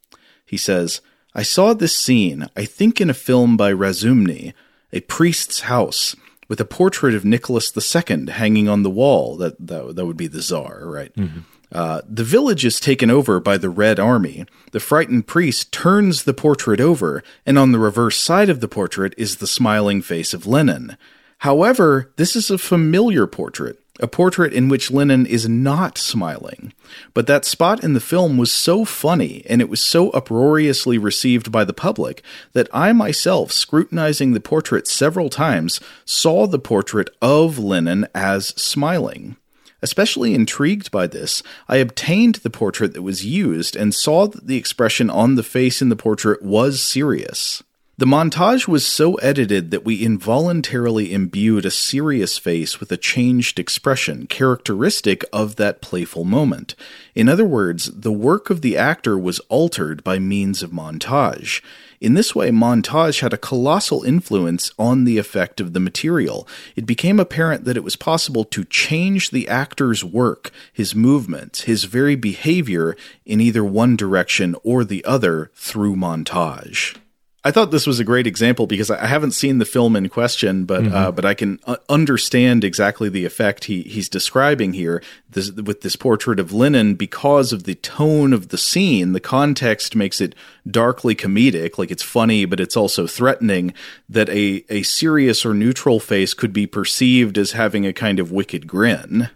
He 0.44 0.58
says, 0.58 1.02
I 1.36 1.44
saw 1.44 1.74
this 1.74 1.96
scene, 1.96 2.50
I 2.56 2.66
think 2.66 3.00
in 3.00 3.12
a 3.12 3.14
film 3.14 3.56
by 3.56 3.72
Razumny, 3.72 4.54
a 4.92 5.02
priest's 5.02 5.62
house, 5.62 6.16
with 6.48 6.60
a 6.60 6.66
portrait 6.66 7.14
of 7.14 7.24
Nicholas 7.24 7.72
II 7.78 8.32
hanging 8.32 8.68
on 8.68 8.82
the 8.82 8.90
wall. 8.90 9.38
That, 9.38 9.56
that, 9.68 9.96
that 9.96 10.06
would 10.08 10.18
be 10.18 10.26
the 10.26 10.42
czar, 10.42 10.82
right? 10.86 11.14
Mm-hmm. 11.14 11.42
Uh, 11.72 12.02
the 12.08 12.24
village 12.24 12.66
is 12.66 12.80
taken 12.80 13.12
over 13.12 13.40
by 13.40 13.58
the 13.58 13.70
Red 13.70 14.00
Army. 14.00 14.46
The 14.72 14.80
frightened 14.80 15.28
priest 15.28 15.72
turns 15.72 16.24
the 16.24 16.34
portrait 16.34 16.82
over, 16.82 17.24
and 17.46 17.60
on 17.60 17.72
the 17.72 17.80
reverse 17.80 18.18
side 18.18 18.50
of 18.50 18.60
the 18.60 18.68
portrait 18.68 19.14
is 19.18 19.38
the 19.38 19.48
smiling 19.48 20.02
face 20.02 20.34
of 20.34 20.48
Lenin. 20.48 20.98
However, 21.40 22.12
this 22.18 22.36
is 22.36 22.50
a 22.50 22.58
familiar 22.58 23.28
portrait, 23.28 23.80
a 24.00 24.08
portrait 24.08 24.52
in 24.52 24.68
which 24.68 24.92
Lenin 24.92 25.26
is 25.26 25.48
not 25.48 25.98
smiling. 25.98 26.74
But 27.14 27.28
that 27.28 27.46
spot 27.46 27.84
in 27.84 27.94
the 27.94 28.00
film 28.00 28.38
was 28.38 28.52
so 28.52 28.84
funny, 28.84 29.46
and 29.48 29.62
it 29.62 29.70
was 29.70 29.82
so 29.82 30.10
uproariously 30.10 30.98
received 30.98 31.52
by 31.52 31.64
the 31.64 31.74
public, 31.74 32.24
that 32.54 32.68
I 32.74 32.94
myself, 32.94 33.52
scrutinizing 33.52 34.34
the 34.34 34.40
portrait 34.40 34.88
several 34.88 35.30
times, 35.30 35.80
saw 36.04 36.48
the 36.48 36.60
portrait 36.60 37.10
of 37.22 37.60
Lenin 37.60 38.08
as 38.16 38.48
smiling. 38.48 39.38
Especially 39.82 40.34
intrigued 40.34 40.92
by 40.92 41.08
this, 41.08 41.42
I 41.68 41.78
obtained 41.78 42.36
the 42.36 42.50
portrait 42.50 42.94
that 42.94 43.02
was 43.02 43.26
used 43.26 43.76
and 43.76 43.94
saw 43.94 44.28
that 44.28 44.48
the 44.48 44.58
expression 44.58 45.10
on 45.10 45.36
the 45.36 45.44
face 45.44 45.82
in 45.82 45.90
the 45.90 45.96
portrait 45.96 46.42
was 46.42 46.82
serious. 46.82 47.64
The 48.00 48.06
montage 48.06 48.66
was 48.66 48.86
so 48.86 49.16
edited 49.16 49.72
that 49.72 49.84
we 49.84 50.06
involuntarily 50.06 51.12
imbued 51.12 51.66
a 51.66 51.70
serious 51.70 52.38
face 52.38 52.80
with 52.80 52.94
a 52.94 52.98
changed 52.98 53.60
expression 53.60 54.26
characteristic 54.26 55.26
of 55.34 55.58
that 55.58 55.82
playful 55.82 56.24
moment. 56.24 56.76
In 57.14 57.28
other 57.28 57.44
words, 57.44 57.92
the 57.92 58.14
work 58.14 58.50
of 58.50 58.62
the 58.62 58.78
actor 58.78 59.18
was 59.18 59.40
altered 59.50 60.02
by 60.02 60.18
means 60.18 60.64
of 60.64 60.72
montage. 60.72 61.62
In 62.02 62.14
this 62.14 62.34
way, 62.34 62.50
montage 62.50 63.20
had 63.20 63.34
a 63.34 63.38
colossal 63.38 64.04
influence 64.04 64.72
on 64.80 65.04
the 65.04 65.18
effect 65.18 65.60
of 65.60 65.74
the 65.74 65.82
material. 65.82 66.48
It 66.78 66.86
became 66.86 67.20
apparent 67.20 67.66
that 67.66 67.76
it 67.76 67.84
was 67.84 67.98
possible 67.98 68.46
to 68.46 68.64
change 68.64 69.32
the 69.32 69.50
actor's 69.50 70.04
work, 70.04 70.52
his 70.72 70.96
movements, 70.96 71.62
his 71.62 71.84
very 71.84 72.16
behavior 72.16 72.96
in 73.26 73.42
either 73.42 73.66
one 73.66 73.98
direction 73.98 74.56
or 74.64 74.86
the 74.86 75.04
other 75.04 75.52
through 75.56 75.98
montage. 75.98 76.96
I 77.42 77.52
thought 77.52 77.72
this 77.72 77.88
was 77.88 78.02
a 78.02 78.04
great 78.04 78.28
example 78.28 78.68
because 78.68 78.92
I 78.92 79.06
haven't 79.06 79.32
seen 79.32 79.60
the 79.60 79.66
film 79.66 79.96
in 79.96 80.10
question, 80.10 80.66
but 80.66 80.84
mm-hmm. 80.84 80.94
uh, 80.94 81.12
but 81.12 81.24
I 81.24 81.34
can 81.34 81.60
uh, 81.66 81.78
understand 81.88 82.66
exactly 82.66 83.08
the 83.08 83.26
effect 83.26 83.66
he 83.66 83.82
he's 83.84 84.10
describing 84.10 84.74
here 84.74 85.02
this, 85.30 85.52
with 85.52 85.80
this 85.80 85.96
portrait 85.96 86.40
of 86.40 86.52
Lenin 86.52 86.96
because 86.96 87.54
of 87.54 87.64
the 87.64 87.76
tone 87.76 88.34
of 88.34 88.50
the 88.50 88.58
scene. 88.58 89.14
The 89.14 89.22
context 89.22 89.96
makes 89.96 90.20
it 90.20 90.36
darkly 90.70 91.16
comedic, 91.16 91.78
like 91.78 91.92
it's 91.92 92.04
funny, 92.04 92.44
but 92.44 92.60
it's 92.60 92.76
also 92.76 93.08
threatening. 93.08 93.74
That 94.10 94.28
a 94.30 94.66
a 94.70 94.84
serious 94.84 95.46
or 95.46 95.54
neutral 95.54 96.02
face 96.02 96.34
could 96.34 96.52
be 96.52 96.68
perceived 96.68 97.38
as 97.38 97.54
having 97.54 97.86
a 97.86 97.94
kind 97.94 98.20
of 98.20 98.34
wicked 98.34 98.68
grin. 98.68 99.30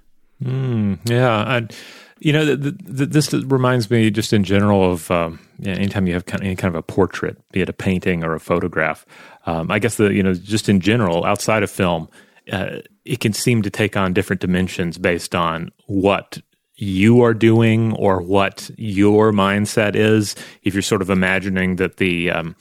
Mm, 0.43 0.99
yeah. 1.05 1.45
I'd, 1.47 1.73
you 2.23 2.31
know, 2.31 2.45
the, 2.45 2.71
the, 2.71 3.05
this 3.05 3.33
reminds 3.33 3.91
me 3.91 4.09
just 4.09 4.31
in 4.31 4.45
general 4.45 4.89
of 4.93 5.11
um, 5.11 5.39
anytime 5.65 6.07
you 6.07 6.13
have 6.13 6.25
kind 6.25 6.41
of, 6.41 6.45
any 6.45 6.55
kind 6.55 6.73
of 6.73 6.79
a 6.79 6.81
portrait, 6.81 7.37
be 7.51 7.61
it 7.61 7.67
a 7.67 7.73
painting 7.73 8.23
or 8.23 8.33
a 8.33 8.39
photograph. 8.39 9.05
Um, 9.45 9.69
I 9.69 9.79
guess 9.79 9.97
the 9.97 10.13
you 10.13 10.23
know 10.23 10.33
just 10.33 10.69
in 10.69 10.79
general 10.79 11.25
outside 11.25 11.63
of 11.63 11.69
film, 11.69 12.07
uh, 12.49 12.77
it 13.03 13.19
can 13.19 13.33
seem 13.33 13.61
to 13.63 13.69
take 13.69 13.97
on 13.97 14.13
different 14.13 14.41
dimensions 14.41 14.97
based 14.97 15.35
on 15.35 15.71
what 15.87 16.41
you 16.75 17.21
are 17.21 17.33
doing 17.33 17.93
or 17.97 18.21
what 18.21 18.71
your 18.77 19.33
mindset 19.33 19.93
is. 19.93 20.33
If 20.63 20.73
you're 20.73 20.81
sort 20.81 21.01
of 21.01 21.09
imagining 21.09 21.75
that 21.75 21.97
the 21.97 22.31
um, 22.31 22.55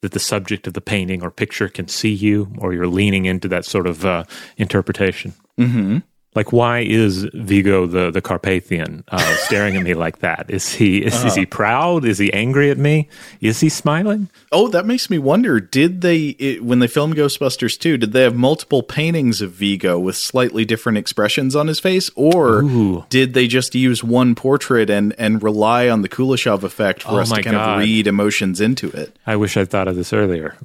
that 0.00 0.12
the 0.12 0.18
subject 0.18 0.66
of 0.66 0.72
the 0.72 0.80
painting 0.80 1.22
or 1.22 1.30
picture 1.30 1.68
can 1.68 1.88
see 1.88 2.12
you, 2.12 2.54
or 2.56 2.72
you're 2.72 2.86
leaning 2.86 3.26
into 3.26 3.48
that 3.48 3.66
sort 3.66 3.86
of 3.86 4.06
uh, 4.06 4.24
interpretation. 4.56 5.34
Mm-hmm. 5.58 5.98
Like, 6.34 6.52
why 6.52 6.80
is 6.80 7.24
Vigo 7.32 7.86
the 7.86 8.10
the 8.10 8.20
Carpathian 8.20 9.04
uh, 9.08 9.36
staring 9.36 9.76
at 9.76 9.82
me 9.82 9.94
like 9.94 10.18
that? 10.18 10.46
Is 10.48 10.72
he 10.72 11.04
is, 11.04 11.14
uh-huh. 11.14 11.28
is, 11.28 11.34
he 11.36 11.46
proud? 11.46 12.04
Is 12.04 12.18
he 12.18 12.32
angry 12.32 12.70
at 12.70 12.78
me? 12.78 13.08
Is 13.40 13.60
he 13.60 13.68
smiling? 13.68 14.28
Oh, 14.50 14.68
that 14.68 14.84
makes 14.84 15.08
me 15.08 15.18
wonder. 15.18 15.60
Did 15.60 16.00
they 16.00 16.28
it, 16.38 16.64
when 16.64 16.80
they 16.80 16.88
filmed 16.88 17.14
Ghostbusters 17.14 17.78
2, 17.78 17.98
Did 17.98 18.12
they 18.12 18.22
have 18.22 18.34
multiple 18.34 18.82
paintings 18.82 19.40
of 19.40 19.52
Vigo 19.52 19.98
with 19.98 20.16
slightly 20.16 20.64
different 20.64 20.98
expressions 20.98 21.54
on 21.54 21.68
his 21.68 21.78
face, 21.78 22.10
or 22.16 22.62
Ooh. 22.62 23.04
did 23.08 23.34
they 23.34 23.46
just 23.46 23.74
use 23.74 24.02
one 24.02 24.34
portrait 24.34 24.90
and 24.90 25.14
and 25.18 25.42
rely 25.42 25.88
on 25.88 26.02
the 26.02 26.08
Kuleshov 26.08 26.64
effect 26.64 27.04
for 27.04 27.12
oh 27.12 27.18
us 27.18 27.28
to 27.30 27.42
kind 27.42 27.56
God. 27.56 27.74
of 27.74 27.78
read 27.80 28.08
emotions 28.08 28.60
into 28.60 28.90
it? 28.90 29.16
I 29.26 29.36
wish 29.36 29.56
I'd 29.56 29.70
thought 29.70 29.86
of 29.86 29.94
this 29.94 30.12
earlier. 30.12 30.56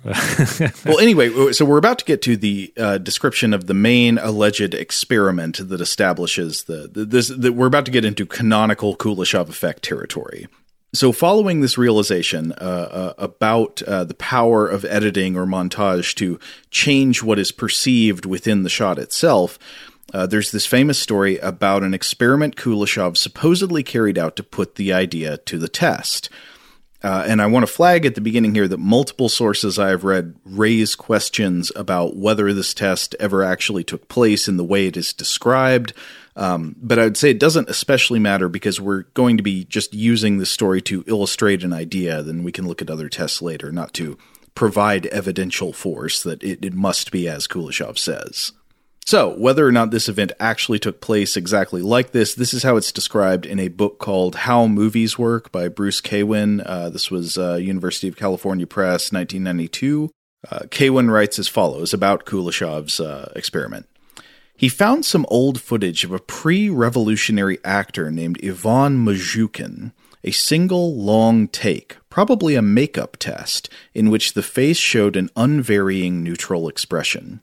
well, 0.86 1.00
anyway, 1.00 1.52
so 1.52 1.64
we're 1.64 1.78
about 1.78 2.00
to 2.00 2.06
get 2.06 2.24
to 2.24 2.36
the 2.36 2.74
uh, 2.78 2.98
description 2.98 3.54
of 3.54 3.68
the 3.68 3.76
main 3.76 4.18
alleged 4.18 4.74
experiment 4.74 5.59
that 5.64 5.82
establishes 5.82 6.64
the, 6.64 6.90
the 6.92 7.06
this 7.06 7.30
that 7.30 7.54
we're 7.54 7.68
about 7.68 7.86
to 7.86 7.92
get 7.92 8.06
into 8.06 8.26
canonical 8.26 8.96
Kuleshov 8.96 9.50
effect 9.50 9.84
territory. 9.84 10.48
So, 10.92 11.12
following 11.12 11.62
this 11.62 11.78
realization 11.78 12.52
uh, 12.54 12.56
uh, 12.56 13.14
about 13.20 13.84
uh, 13.84 14.06
the 14.06 14.16
power 14.16 14.68
of 14.68 14.86
editing 14.86 15.38
or 15.38 15.46
montage 15.46 16.16
to 16.16 16.40
change 16.72 17.22
what 17.22 17.38
is 17.38 17.52
perceived 17.52 18.26
within 18.26 18.64
the 18.64 18.70
shot 18.70 18.98
itself, 18.98 19.60
uh, 20.14 20.26
there's 20.26 20.52
this 20.52 20.66
famous 20.66 20.98
story 20.98 21.38
about 21.38 21.84
an 21.84 21.94
experiment 21.94 22.56
Kuleshov 22.56 23.18
supposedly 23.18 23.84
carried 23.84 24.18
out 24.18 24.36
to 24.38 24.44
put 24.44 24.76
the 24.76 24.92
idea 24.92 25.38
to 25.38 25.60
the 25.60 25.70
test. 25.70 26.30
Uh, 27.02 27.24
and 27.28 27.42
I 27.42 27.48
want 27.48 27.66
to 27.66 27.72
flag 27.72 28.06
at 28.06 28.16
the 28.16 28.22
beginning 28.22 28.54
here 28.54 28.68
that 28.68 28.78
multiple 28.78 29.30
sources 29.30 29.80
I 29.80 29.90
have 29.90 30.04
read 30.04 30.36
raise 30.44 30.96
questions 30.96 31.72
about 31.76 32.18
whether 32.18 32.54
this 32.54 32.74
test 32.74 33.16
ever 33.20 33.44
actually 33.44 33.86
took 33.86 34.10
place 34.10 34.48
in 34.48 34.58
the 34.58 34.66
way 34.66 34.88
it 34.88 34.98
is 34.98 35.14
described. 35.14 35.94
Um, 36.36 36.76
but 36.82 37.00
I 37.00 37.06
would 37.06 37.18
say 37.18 37.32
it 37.32 37.40
doesn't 37.40 37.70
especially 37.70 38.20
matter 38.20 38.50
because 38.50 38.82
we're 38.82 39.04
going 39.14 39.38
to 39.38 39.44
be 39.44 39.64
just 39.66 39.94
using 39.94 40.38
this 40.38 40.52
story 40.52 40.82
to 40.84 41.04
illustrate 41.08 41.64
an 41.64 41.74
idea. 41.74 42.22
Then 42.22 42.44
we 42.44 42.52
can 42.52 42.68
look 42.68 42.82
at 42.82 42.90
other 42.90 43.10
tests 43.10 43.42
later, 43.42 43.72
not 43.72 43.94
to 43.96 44.18
provide 44.56 45.06
evidential 45.08 45.72
force 45.72 46.22
that 46.24 46.44
it, 46.44 46.64
it 46.66 46.74
must 46.74 47.12
be 47.12 47.30
as 47.30 47.48
Kuleshov 47.48 47.98
says. 47.98 48.52
So, 49.10 49.30
whether 49.40 49.66
or 49.66 49.72
not 49.72 49.90
this 49.90 50.08
event 50.08 50.34
actually 50.40 50.78
took 50.78 51.02
place 51.02 51.36
exactly 51.36 51.82
like 51.82 52.12
this, 52.12 52.36
this 52.36 52.54
is 52.54 52.62
how 52.62 52.78
it's 52.78 52.92
described 52.92 53.44
in 53.44 53.60
a 53.60 53.70
book 53.70 53.98
called 53.98 54.36
How 54.36 54.68
Movies 54.68 55.18
Work 55.18 55.52
by 55.52 55.68
Bruce 55.68 56.00
Kawin. 56.00 56.62
Uh, 56.64 56.92
this 56.92 57.10
was 57.10 57.36
uh, 57.36 57.56
University 57.56 58.08
of 58.08 58.16
California 58.16 58.68
Press, 58.68 59.12
1992. 59.12 60.12
Uh, 60.52 60.60
Kawin 60.70 61.10
writes 61.10 61.40
as 61.40 61.48
follows 61.48 61.92
about 61.92 62.28
Kuleshov's 62.28 63.00
uh, 63.00 63.32
experiment. 63.36 63.90
He 64.56 64.70
found 64.70 65.06
some 65.06 65.26
old 65.30 65.60
footage 65.60 66.04
of 66.04 66.12
a 66.12 66.20
pre 66.20 66.70
revolutionary 66.70 67.58
actor 67.66 68.12
named 68.12 68.38
Ivan 68.46 69.04
Mozzhukhin, 69.04 69.92
a 70.24 70.30
single 70.30 70.96
long 70.96 71.48
take, 71.48 71.98
probably 72.12 72.54
a 72.54 72.62
makeup 72.62 73.18
test, 73.18 73.70
in 73.96 74.12
which 74.12 74.34
the 74.34 74.44
face 74.44 74.78
showed 74.78 75.16
an 75.16 75.32
unvarying 75.36 76.22
neutral 76.22 76.68
expression. 76.70 77.42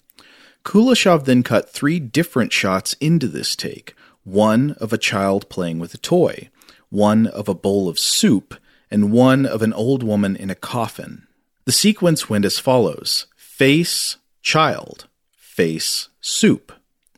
Kuleshov 0.66 1.26
then 1.26 1.44
cut 1.44 1.70
three 1.70 2.00
different 2.00 2.52
shots 2.52 2.94
into 2.94 3.28
this 3.28 3.54
take 3.54 3.94
one 4.24 4.72
of 4.80 4.92
a 4.92 4.98
child 4.98 5.48
playing 5.48 5.78
with 5.78 5.94
a 5.94 5.98
toy, 5.98 6.50
one 6.90 7.28
of 7.28 7.48
a 7.48 7.54
bowl 7.54 7.88
of 7.88 8.00
soup, 8.00 8.56
and 8.90 9.12
one 9.12 9.46
of 9.46 9.62
an 9.62 9.72
old 9.72 10.02
woman 10.02 10.34
in 10.34 10.50
a 10.50 10.56
coffin. 10.56 11.24
The 11.66 11.72
sequence 11.72 12.28
went 12.28 12.44
as 12.44 12.58
follows 12.58 13.28
face, 13.36 14.16
child, 14.42 15.06
face, 15.36 16.08
soup, 16.20 16.72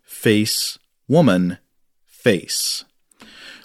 face, 0.04 0.78
woman, 1.08 1.56
face. 2.04 2.84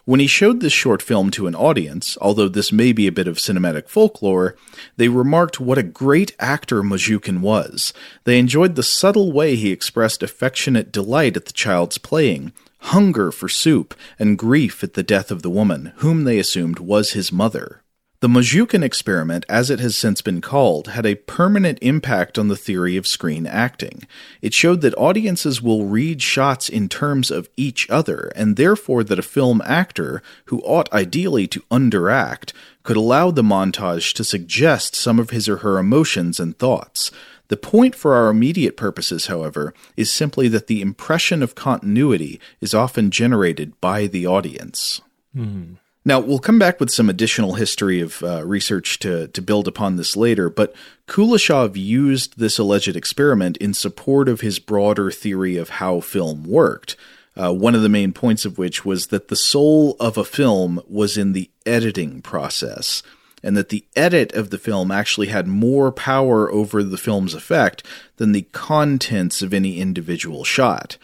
When 0.06 0.20
he 0.20 0.28
showed 0.28 0.60
this 0.60 0.74
short 0.74 1.02
film 1.02 1.32
to 1.32 1.48
an 1.48 1.56
audience, 1.56 2.18
although 2.20 2.50
this 2.50 2.74
may 2.74 2.92
be 2.92 3.08
a 3.08 3.12
bit 3.12 3.26
of 3.26 3.38
cinematic 3.38 3.88
folklore, 3.88 4.56
they 4.98 5.08
remarked 5.08 5.62
what 5.62 5.78
a 5.78 5.84
great 5.84 6.36
actor 6.40 6.84
Mozzhukhin 6.84 7.40
was. 7.40 7.94
They 8.26 8.38
enjoyed 8.38 8.76
the 8.76 8.84
subtle 8.84 9.32
way 9.32 9.56
he 9.56 9.72
expressed 9.72 10.22
affectionate 10.22 10.92
delight 10.92 11.38
at 11.38 11.46
the 11.46 11.54
child's 11.54 11.98
playing, 11.98 12.52
hunger 12.80 13.32
for 13.32 13.48
soup, 13.48 13.96
and 14.20 14.38
grief 14.38 14.84
at 14.84 14.94
the 14.94 15.04
death 15.04 15.32
of 15.32 15.42
the 15.42 15.50
woman, 15.50 15.94
whom 15.98 16.26
they 16.26 16.38
assumed 16.38 16.80
was 16.80 17.12
his 17.12 17.32
mother. 17.32 17.83
The 18.24 18.30
Mozzhukhin 18.30 18.84
experiment, 18.84 19.46
as 19.50 19.70
it 19.70 19.82
has 19.82 19.98
since 19.98 20.22
been 20.22 20.40
called, 20.40 20.88
had 20.88 21.06
a 21.06 21.16
permanent 21.16 21.78
impact 21.82 22.40
on 22.40 22.48
the 22.48 22.56
theory 22.56 22.96
of 22.96 23.06
screen 23.06 23.46
acting. 23.46 24.08
It 24.42 24.54
showed 24.54 24.80
that 24.80 24.98
audiences 24.98 25.62
will 25.62 25.88
read 25.88 26.22
shots 26.22 26.70
in 26.70 26.88
terms 26.88 27.30
of 27.30 27.50
each 27.58 27.90
other, 27.90 28.32
and 28.34 28.56
therefore 28.56 29.04
that 29.04 29.20
a 29.20 29.24
film 29.24 29.62
actor, 29.66 30.24
who 30.46 30.62
ought 30.62 30.90
ideally 30.94 31.48
to 31.48 31.66
underact, 31.70 32.54
could 32.84 32.96
allow 32.96 33.30
the 33.30 33.44
montage 33.44 34.14
to 34.14 34.24
suggest 34.24 34.96
some 34.96 35.20
of 35.20 35.32
his 35.32 35.50
or 35.50 35.58
her 35.58 35.78
emotions 35.78 36.40
and 36.40 36.58
thoughts. 36.58 37.12
The 37.50 37.58
point 37.58 37.94
for 37.94 38.14
our 38.14 38.30
immediate 38.30 38.78
purposes, 38.78 39.26
however, 39.26 39.74
is 39.98 40.10
simply 40.10 40.48
that 40.48 40.68
the 40.68 40.80
impression 40.80 41.44
of 41.44 41.56
continuity 41.56 42.40
is 42.62 42.74
often 42.74 43.12
generated 43.12 43.74
by 43.82 44.08
the 44.08 44.26
audience. 44.26 45.02
Mm. 45.36 45.76
Now, 46.06 46.20
we'll 46.20 46.40
come 46.40 46.60
back 46.60 46.80
with 46.80 46.90
some 46.90 47.10
additional 47.10 47.54
history 47.54 48.02
of 48.02 48.22
uh, 48.24 48.46
research 48.46 49.00
to, 49.00 49.28
to 49.30 49.42
build 49.42 49.70
upon 49.70 49.96
this 49.96 50.18
later, 50.18 50.50
but 50.50 50.76
Kuleshov 51.08 51.78
used 51.78 52.38
this 52.38 52.60
alleged 52.60 52.96
experiment 52.96 53.56
in 53.58 53.74
support 53.74 54.28
of 54.28 54.42
his 54.42 54.60
broader 54.60 55.12
theory 55.12 55.56
of 55.56 55.70
how 55.70 56.02
film 56.02 56.44
worked. 56.44 56.98
Uh, 57.36 57.54
one 57.54 57.74
of 57.74 57.82
the 57.82 57.90
main 57.90 58.12
points 58.12 58.44
of 58.44 58.58
which 58.58 58.84
was 58.84 59.08
that 59.08 59.30
the 59.30 59.36
soul 59.36 59.96
of 60.00 60.18
a 60.18 60.26
film 60.26 60.82
was 60.88 61.18
in 61.18 61.32
the 61.32 61.50
editing 61.66 62.22
process, 62.22 63.02
and 63.42 63.56
that 63.56 63.70
the 63.70 63.86
edit 63.96 64.34
of 64.34 64.50
the 64.50 64.58
film 64.58 64.92
actually 64.92 65.28
had 65.28 65.48
more 65.48 65.92
power 65.92 66.52
over 66.52 66.84
the 66.84 66.98
film's 66.98 67.34
effect 67.34 67.82
than 68.18 68.34
the 68.34 68.48
contents 68.52 69.42
of 69.42 69.54
any 69.54 69.80
individual 69.80 70.44
shot. 70.44 70.98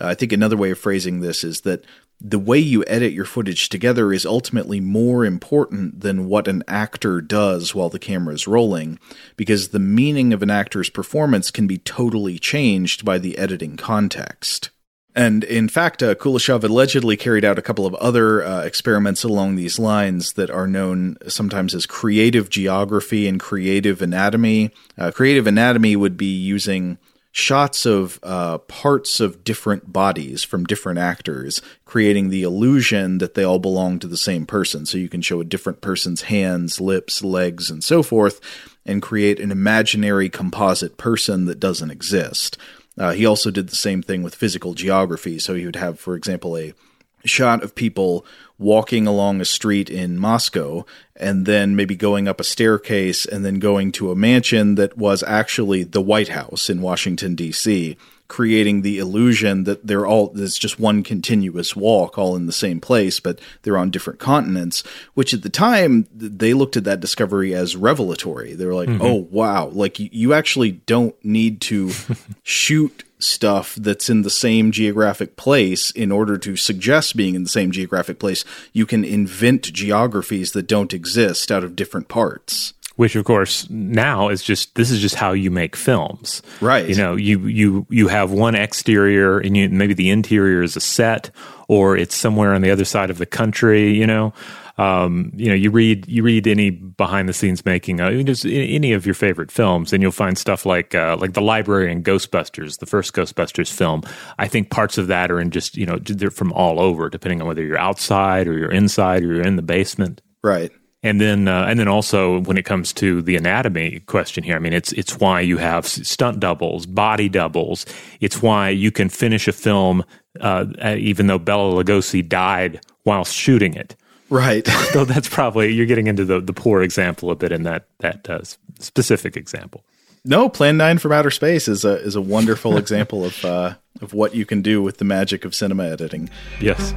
Uh, 0.00 0.08
I 0.08 0.14
think 0.14 0.32
another 0.32 0.56
way 0.56 0.70
of 0.70 0.78
phrasing 0.78 1.20
this 1.20 1.42
is 1.42 1.62
that 1.62 1.84
the 2.24 2.38
way 2.38 2.58
you 2.58 2.84
edit 2.86 3.12
your 3.12 3.24
footage 3.24 3.68
together 3.68 4.12
is 4.12 4.24
ultimately 4.24 4.80
more 4.80 5.24
important 5.24 6.00
than 6.00 6.28
what 6.28 6.46
an 6.46 6.62
actor 6.68 7.20
does 7.20 7.74
while 7.74 7.88
the 7.88 7.98
camera 7.98 8.32
is 8.32 8.46
rolling, 8.46 8.98
because 9.36 9.68
the 9.68 9.80
meaning 9.80 10.32
of 10.32 10.42
an 10.42 10.50
actor's 10.50 10.88
performance 10.88 11.50
can 11.50 11.66
be 11.66 11.78
totally 11.78 12.38
changed 12.38 13.04
by 13.04 13.18
the 13.18 13.36
editing 13.38 13.76
context. 13.76 14.70
And 15.14 15.44
in 15.44 15.68
fact, 15.68 16.02
uh, 16.02 16.14
Kuleshov 16.14 16.64
allegedly 16.64 17.16
carried 17.16 17.44
out 17.44 17.58
a 17.58 17.62
couple 17.62 17.86
of 17.86 17.94
other 17.96 18.42
uh, 18.42 18.62
experiments 18.62 19.24
along 19.24 19.56
these 19.56 19.78
lines 19.78 20.34
that 20.34 20.48
are 20.48 20.68
known 20.68 21.18
sometimes 21.26 21.74
as 21.74 21.86
creative 21.86 22.48
geography 22.48 23.26
and 23.26 23.38
creative 23.38 24.00
anatomy. 24.00 24.70
Uh, 24.96 25.10
creative 25.10 25.46
anatomy 25.46 25.96
would 25.96 26.16
be 26.16 26.32
using 26.34 26.98
shots 27.32 27.86
of 27.86 28.20
uh, 28.22 28.58
parts 28.58 29.18
of 29.18 29.42
different 29.42 29.90
bodies 29.90 30.42
from 30.42 30.64
different 30.64 30.98
actors, 30.98 31.62
creating 31.86 32.28
the 32.28 32.42
illusion 32.42 33.18
that 33.18 33.34
they 33.34 33.42
all 33.42 33.58
belong 33.58 33.98
to 33.98 34.06
the 34.06 34.18
same 34.18 34.44
person. 34.46 34.84
So 34.84 34.98
you 34.98 35.08
can 35.08 35.22
show 35.22 35.40
a 35.40 35.44
different 35.44 35.80
person's 35.80 36.22
hands, 36.22 36.80
lips, 36.80 37.24
legs, 37.24 37.70
and 37.70 37.82
so 37.82 38.02
forth, 38.02 38.40
and 38.84 39.00
create 39.00 39.40
an 39.40 39.50
imaginary 39.50 40.28
composite 40.28 40.98
person 40.98 41.46
that 41.46 41.58
doesn't 41.58 41.90
exist. 41.90 42.58
Uh, 42.98 43.12
he 43.12 43.24
also 43.24 43.50
did 43.50 43.68
the 43.68 43.76
same 43.76 44.02
thing 44.02 44.22
with 44.22 44.34
physical 44.34 44.74
geography. 44.74 45.38
So 45.38 45.54
he 45.54 45.64
would 45.64 45.76
have, 45.76 45.98
for 45.98 46.14
example, 46.14 46.58
a 46.58 46.74
shot 47.24 47.62
of 47.62 47.74
people 47.74 48.24
walking 48.58 49.06
along 49.06 49.40
a 49.40 49.44
street 49.44 49.90
in 49.90 50.18
Moscow 50.18 50.84
and 51.16 51.46
then 51.46 51.74
maybe 51.74 51.96
going 51.96 52.28
up 52.28 52.40
a 52.40 52.44
staircase 52.44 53.26
and 53.26 53.44
then 53.44 53.58
going 53.58 53.92
to 53.92 54.10
a 54.10 54.16
mansion 54.16 54.76
that 54.76 54.96
was 54.96 55.22
actually 55.24 55.82
the 55.82 56.00
White 56.00 56.28
House 56.28 56.70
in 56.70 56.80
Washington 56.80 57.34
D.C 57.34 57.96
creating 58.32 58.80
the 58.80 58.98
illusion 58.98 59.64
that 59.64 59.86
they're 59.86 60.06
all 60.06 60.32
it's 60.36 60.56
just 60.56 60.80
one 60.80 61.02
continuous 61.02 61.76
walk 61.76 62.16
all 62.16 62.34
in 62.34 62.46
the 62.46 62.52
same 62.52 62.80
place 62.80 63.20
but 63.20 63.38
they're 63.60 63.76
on 63.76 63.90
different 63.90 64.18
continents 64.18 64.82
which 65.12 65.34
at 65.34 65.42
the 65.42 65.50
time 65.50 66.06
they 66.14 66.54
looked 66.54 66.74
at 66.74 66.84
that 66.84 66.98
discovery 66.98 67.54
as 67.54 67.76
revelatory 67.76 68.54
they 68.54 68.64
were 68.64 68.72
like 68.72 68.88
mm-hmm. 68.88 69.02
oh 69.02 69.28
wow 69.30 69.66
like 69.66 70.00
you, 70.00 70.08
you 70.12 70.32
actually 70.32 70.70
don't 70.70 71.14
need 71.22 71.60
to 71.60 71.90
shoot 72.42 73.04
stuff 73.22 73.74
that's 73.76 74.10
in 74.10 74.22
the 74.22 74.30
same 74.30 74.72
geographic 74.72 75.36
place 75.36 75.90
in 75.90 76.12
order 76.12 76.36
to 76.38 76.56
suggest 76.56 77.16
being 77.16 77.34
in 77.34 77.42
the 77.42 77.48
same 77.48 77.70
geographic 77.70 78.18
place 78.18 78.44
you 78.72 78.86
can 78.86 79.04
invent 79.04 79.72
geographies 79.72 80.52
that 80.52 80.66
don't 80.66 80.92
exist 80.92 81.50
out 81.50 81.64
of 81.64 81.76
different 81.76 82.08
parts. 82.08 82.74
Which 82.96 83.16
of 83.16 83.24
course 83.24 83.68
now 83.70 84.28
is 84.28 84.42
just 84.42 84.74
this 84.74 84.90
is 84.90 85.00
just 85.00 85.14
how 85.14 85.32
you 85.32 85.50
make 85.50 85.76
films. 85.76 86.42
Right. 86.60 86.86
You 86.86 86.94
know 86.94 87.16
you 87.16 87.46
you 87.46 87.86
you 87.88 88.08
have 88.08 88.32
one 88.32 88.54
exterior 88.54 89.38
and 89.38 89.56
you, 89.56 89.68
maybe 89.70 89.94
the 89.94 90.10
interior 90.10 90.62
is 90.62 90.76
a 90.76 90.80
set 90.80 91.30
or 91.68 91.96
it's 91.96 92.14
somewhere 92.14 92.52
on 92.52 92.60
the 92.60 92.70
other 92.70 92.84
side 92.84 93.08
of 93.08 93.18
the 93.18 93.26
country 93.26 93.94
you 93.94 94.06
know 94.06 94.34
um, 94.78 95.32
you 95.34 95.48
know 95.48 95.54
you 95.54 95.70
read 95.70 96.06
you 96.08 96.22
read 96.22 96.46
any 96.46 96.70
behind 96.70 97.28
the 97.28 97.32
scenes 97.32 97.64
making 97.64 98.00
uh, 98.00 98.10
just 98.22 98.44
any 98.46 98.92
of 98.92 99.06
your 99.06 99.14
favorite 99.14 99.50
films 99.50 99.92
and 99.92 100.02
you'll 100.02 100.12
find 100.12 100.38
stuff 100.38 100.64
like 100.66 100.94
uh, 100.94 101.16
like 101.18 101.34
the 101.34 101.40
library 101.40 101.90
and 101.90 102.04
ghostbusters 102.04 102.78
the 102.78 102.86
first 102.86 103.12
ghostbusters 103.14 103.70
film 103.70 104.02
i 104.38 104.48
think 104.48 104.70
parts 104.70 104.98
of 104.98 105.06
that 105.06 105.30
are 105.30 105.40
in 105.40 105.50
just 105.50 105.76
you 105.76 105.86
know 105.86 105.98
they're 105.98 106.30
from 106.30 106.52
all 106.52 106.80
over 106.80 107.08
depending 107.08 107.40
on 107.40 107.46
whether 107.46 107.62
you're 107.62 107.78
outside 107.78 108.46
or 108.48 108.58
you're 108.58 108.72
inside 108.72 109.22
or 109.22 109.34
you're 109.34 109.46
in 109.46 109.56
the 109.56 109.62
basement 109.62 110.20
right 110.42 110.72
and 111.04 111.20
then, 111.20 111.48
uh, 111.48 111.64
and 111.64 111.80
then 111.80 111.88
also 111.88 112.42
when 112.42 112.56
it 112.56 112.64
comes 112.64 112.92
to 112.92 113.22
the 113.22 113.34
anatomy 113.34 113.98
question 114.06 114.44
here, 114.44 114.54
I 114.54 114.60
mean, 114.60 114.72
it's 114.72 114.92
it's 114.92 115.18
why 115.18 115.40
you 115.40 115.58
have 115.58 115.84
stunt 115.84 116.38
doubles, 116.38 116.86
body 116.86 117.28
doubles. 117.28 117.86
It's 118.20 118.40
why 118.40 118.68
you 118.68 118.92
can 118.92 119.08
finish 119.08 119.48
a 119.48 119.52
film 119.52 120.04
uh, 120.40 120.66
even 120.96 121.26
though 121.26 121.38
Bela 121.38 121.82
Lugosi 121.82 122.26
died 122.26 122.80
while 123.02 123.24
shooting 123.24 123.74
it. 123.74 123.96
Right. 124.32 124.66
so 124.92 125.04
that's 125.04 125.28
probably 125.28 125.74
you're 125.74 125.84
getting 125.84 126.06
into 126.06 126.24
the 126.24 126.40
the 126.40 126.54
poor 126.54 126.82
example 126.82 127.30
a 127.30 127.36
bit 127.36 127.52
in 127.52 127.64
that 127.64 127.84
that 127.98 128.30
uh, 128.30 128.40
specific 128.78 129.36
example. 129.36 129.84
No, 130.24 130.48
Plan 130.48 130.78
Nine 130.78 130.96
from 130.96 131.12
Outer 131.12 131.30
Space 131.30 131.68
is 131.68 131.84
a 131.84 131.96
is 132.00 132.16
a 132.16 132.22
wonderful 132.22 132.76
example 132.78 133.26
of 133.26 133.44
uh, 133.44 133.74
of 134.00 134.14
what 134.14 134.34
you 134.34 134.46
can 134.46 134.62
do 134.62 134.82
with 134.82 134.96
the 134.96 135.04
magic 135.04 135.44
of 135.44 135.54
cinema 135.54 135.84
editing. 135.84 136.30
Yes. 136.62 136.94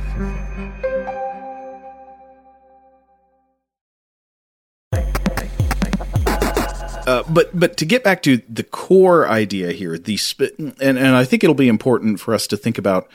Uh, 7.06 7.24
but 7.30 7.50
but 7.54 7.76
to 7.78 7.86
get 7.86 8.02
back 8.02 8.24
to 8.24 8.38
the 8.48 8.63
core 8.63 9.28
idea 9.28 9.74
here, 9.74 9.98
the 9.98 10.15
sp- 10.15 10.56
and 10.58 10.80
and 10.80 11.10
I 11.17 11.26
think 11.26 11.43
it'll 11.43 11.54
be 11.54 11.67
important 11.67 12.21
for 12.21 12.34
us 12.34 12.48
to 12.48 12.56
think 12.56 12.78
about 12.78 13.10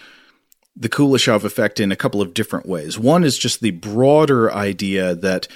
the 0.81 0.89
Kuleshov 0.89 1.45
effect 1.45 1.79
in 1.79 1.93
a 1.93 1.97
couple 1.97 2.23
of 2.23 2.35
different 2.35 2.67
ways. 2.67 2.99
One 2.99 3.23
is 3.23 3.39
just 3.39 3.61
the 3.61 3.71
broader 3.71 4.53
idea 4.53 5.15
that 5.15 5.47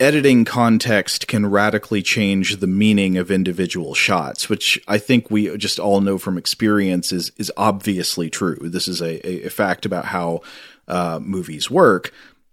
editing 0.00 0.44
context 0.46 1.28
can 1.28 1.46
radically 1.46 2.02
change 2.02 2.56
the 2.56 2.66
meaning 2.66 3.18
of 3.18 3.30
individual 3.30 3.94
shots, 3.94 4.48
which 4.48 4.80
I 4.88 4.98
think 4.98 5.30
we 5.30 5.56
just 5.58 5.78
all 5.78 6.00
know 6.00 6.18
from 6.18 6.38
experience 6.38 7.12
is 7.12 7.32
is 7.36 7.52
obviously 7.56 8.30
true. 8.30 8.58
This 8.62 8.88
is 8.88 9.00
a, 9.00 9.46
a 9.46 9.50
fact 9.50 9.86
about 9.86 10.06
how 10.06 10.40
uh, 10.88 11.20
movies 11.22 11.70
work. 11.70 12.12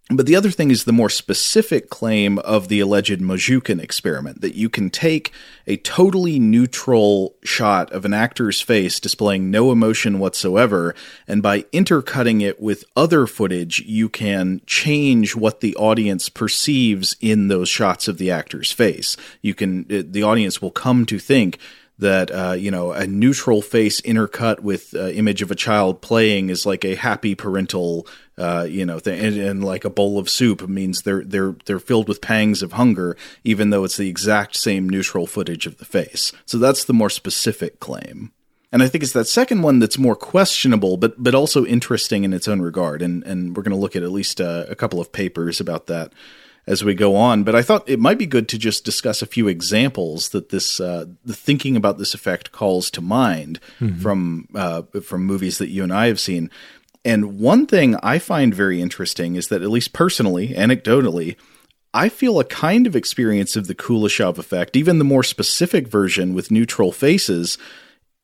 But 0.09 0.25
the 0.25 0.35
other 0.35 0.51
thing 0.51 0.69
is 0.69 0.83
the 0.83 0.91
more 0.91 1.09
specific 1.09 1.89
claim 1.89 2.37
of 2.39 2.67
the 2.67 2.81
alleged 2.81 3.21
Mozzhukhin 3.21 3.81
experiment 3.81 4.41
that 4.41 4.53
you 4.53 4.69
can 4.69 4.89
take 4.89 5.31
a 5.65 5.77
totally 5.77 6.39
neutral 6.39 7.35
shot 7.41 7.89
of 7.93 8.03
an 8.03 8.13
actor's 8.13 8.59
face 8.59 8.99
displaying 8.99 9.49
no 9.49 9.71
emotion 9.71 10.19
whatsoever, 10.19 10.93
and 11.25 11.41
by 11.41 11.65
intercutting 11.71 12.41
it 12.41 12.61
with 12.61 12.83
other 12.97 13.25
footage, 13.25 13.79
you 13.79 14.09
can 14.09 14.61
change 14.65 15.37
what 15.37 15.61
the 15.61 15.75
audience 15.77 16.27
perceives 16.27 17.15
in 17.21 17.47
those 17.47 17.69
shots 17.69 18.09
of 18.09 18.17
the 18.17 18.29
actor's 18.29 18.73
face. 18.73 19.15
You 19.41 19.55
can, 19.55 19.85
uh, 19.89 20.03
the 20.05 20.23
audience 20.23 20.61
will 20.61 20.71
come 20.71 21.05
to 21.05 21.17
think 21.17 21.59
that 21.99 22.31
uh, 22.31 22.53
you 22.53 22.71
know 22.71 22.91
a 22.91 23.05
neutral 23.05 23.61
face 23.61 24.01
intercut 24.01 24.61
with 24.61 24.93
uh, 24.95 25.07
image 25.09 25.41
of 25.41 25.51
a 25.51 25.55
child 25.55 26.01
playing 26.01 26.49
is 26.49 26.65
like 26.65 26.83
a 26.83 26.95
happy 26.95 27.35
parental 27.35 28.07
uh, 28.37 28.65
you 28.67 28.85
know 28.85 28.99
thing, 28.99 29.19
and, 29.19 29.37
and, 29.37 29.63
like 29.63 29.85
a 29.85 29.89
bowl 29.89 30.17
of 30.17 30.29
soup 30.29 30.67
means 30.67 31.03
they're 31.03 31.23
they're 31.23 31.55
they're 31.65 31.79
filled 31.79 32.07
with 32.07 32.21
pangs 32.21 32.63
of 32.63 32.73
hunger, 32.73 33.15
even 33.43 33.69
though 33.69 33.83
it's 33.83 33.97
the 33.97 34.09
exact 34.09 34.55
same 34.55 34.89
neutral 34.89 35.27
footage 35.27 35.65
of 35.65 35.77
the 35.77 35.85
face. 35.85 36.31
So 36.45 36.57
that's 36.57 36.85
the 36.85 36.93
more 36.93 37.09
specific 37.09 37.79
claim. 37.79 38.31
And 38.71 38.81
I 38.81 38.87
think 38.87 39.03
it's 39.03 39.13
that 39.13 39.27
second 39.27 39.61
one 39.61 39.77
that's 39.77 39.99
more 39.99 40.15
questionable, 40.15 40.97
but 40.97 41.21
but 41.21 41.35
also 41.35 41.63
interesting 41.63 42.23
in 42.23 42.33
its 42.33 42.47
own 42.47 42.59
regard. 42.59 43.03
And 43.03 43.23
and 43.23 43.55
we're 43.55 43.63
going 43.63 43.75
to 43.75 43.81
look 43.81 43.95
at 43.95 44.01
at 44.01 44.11
least 44.11 44.41
uh, 44.41 44.65
a 44.67 44.75
couple 44.75 44.99
of 44.99 45.11
papers 45.11 45.59
about 45.59 45.85
that 45.87 46.11
as 46.65 46.83
we 46.83 46.93
go 46.93 47.15
on. 47.15 47.43
But 47.43 47.55
I 47.55 47.61
thought 47.61 47.87
it 47.89 47.99
might 47.99 48.17
be 48.17 48.25
good 48.25 48.47
to 48.49 48.57
just 48.57 48.85
discuss 48.85 49.21
a 49.21 49.27
few 49.27 49.47
examples 49.47 50.29
that 50.29 50.49
this 50.49 50.79
uh, 50.79 51.05
the 51.25 51.33
thinking 51.35 51.75
about 51.75 51.97
this 51.97 52.13
effect 52.13 52.51
calls 52.51 52.89
to 52.91 53.01
mind 53.01 53.59
mm-hmm. 53.79 53.99
from 53.99 54.47
uh, 54.55 54.83
from 55.03 55.25
movies 55.25 55.57
that 55.57 55.69
you 55.69 55.83
and 55.83 55.93
I 55.93 56.07
have 56.07 56.19
seen. 56.19 56.49
And 57.05 57.39
one 57.39 57.65
thing 57.65 57.97
I 58.01 58.17
find 58.17 58.53
very 58.53 58.81
interesting 58.81 59.35
is 59.35 59.49
that 59.49 59.61
at 59.61 59.69
least 59.69 59.91
personally, 59.91 60.49
anecdotally, 60.49 61.35
I 61.93 62.09
feel 62.09 62.39
a 62.39 62.45
kind 62.45 62.87
of 62.87 62.95
experience 62.95 63.55
of 63.55 63.67
the 63.67 63.75
Kuleshov 63.75 64.37
effect, 64.37 64.75
even 64.75 64.99
the 64.99 65.03
more 65.03 65.23
specific 65.23 65.87
version 65.87 66.33
with 66.33 66.49
neutral 66.49 66.91
faces, 66.91 67.57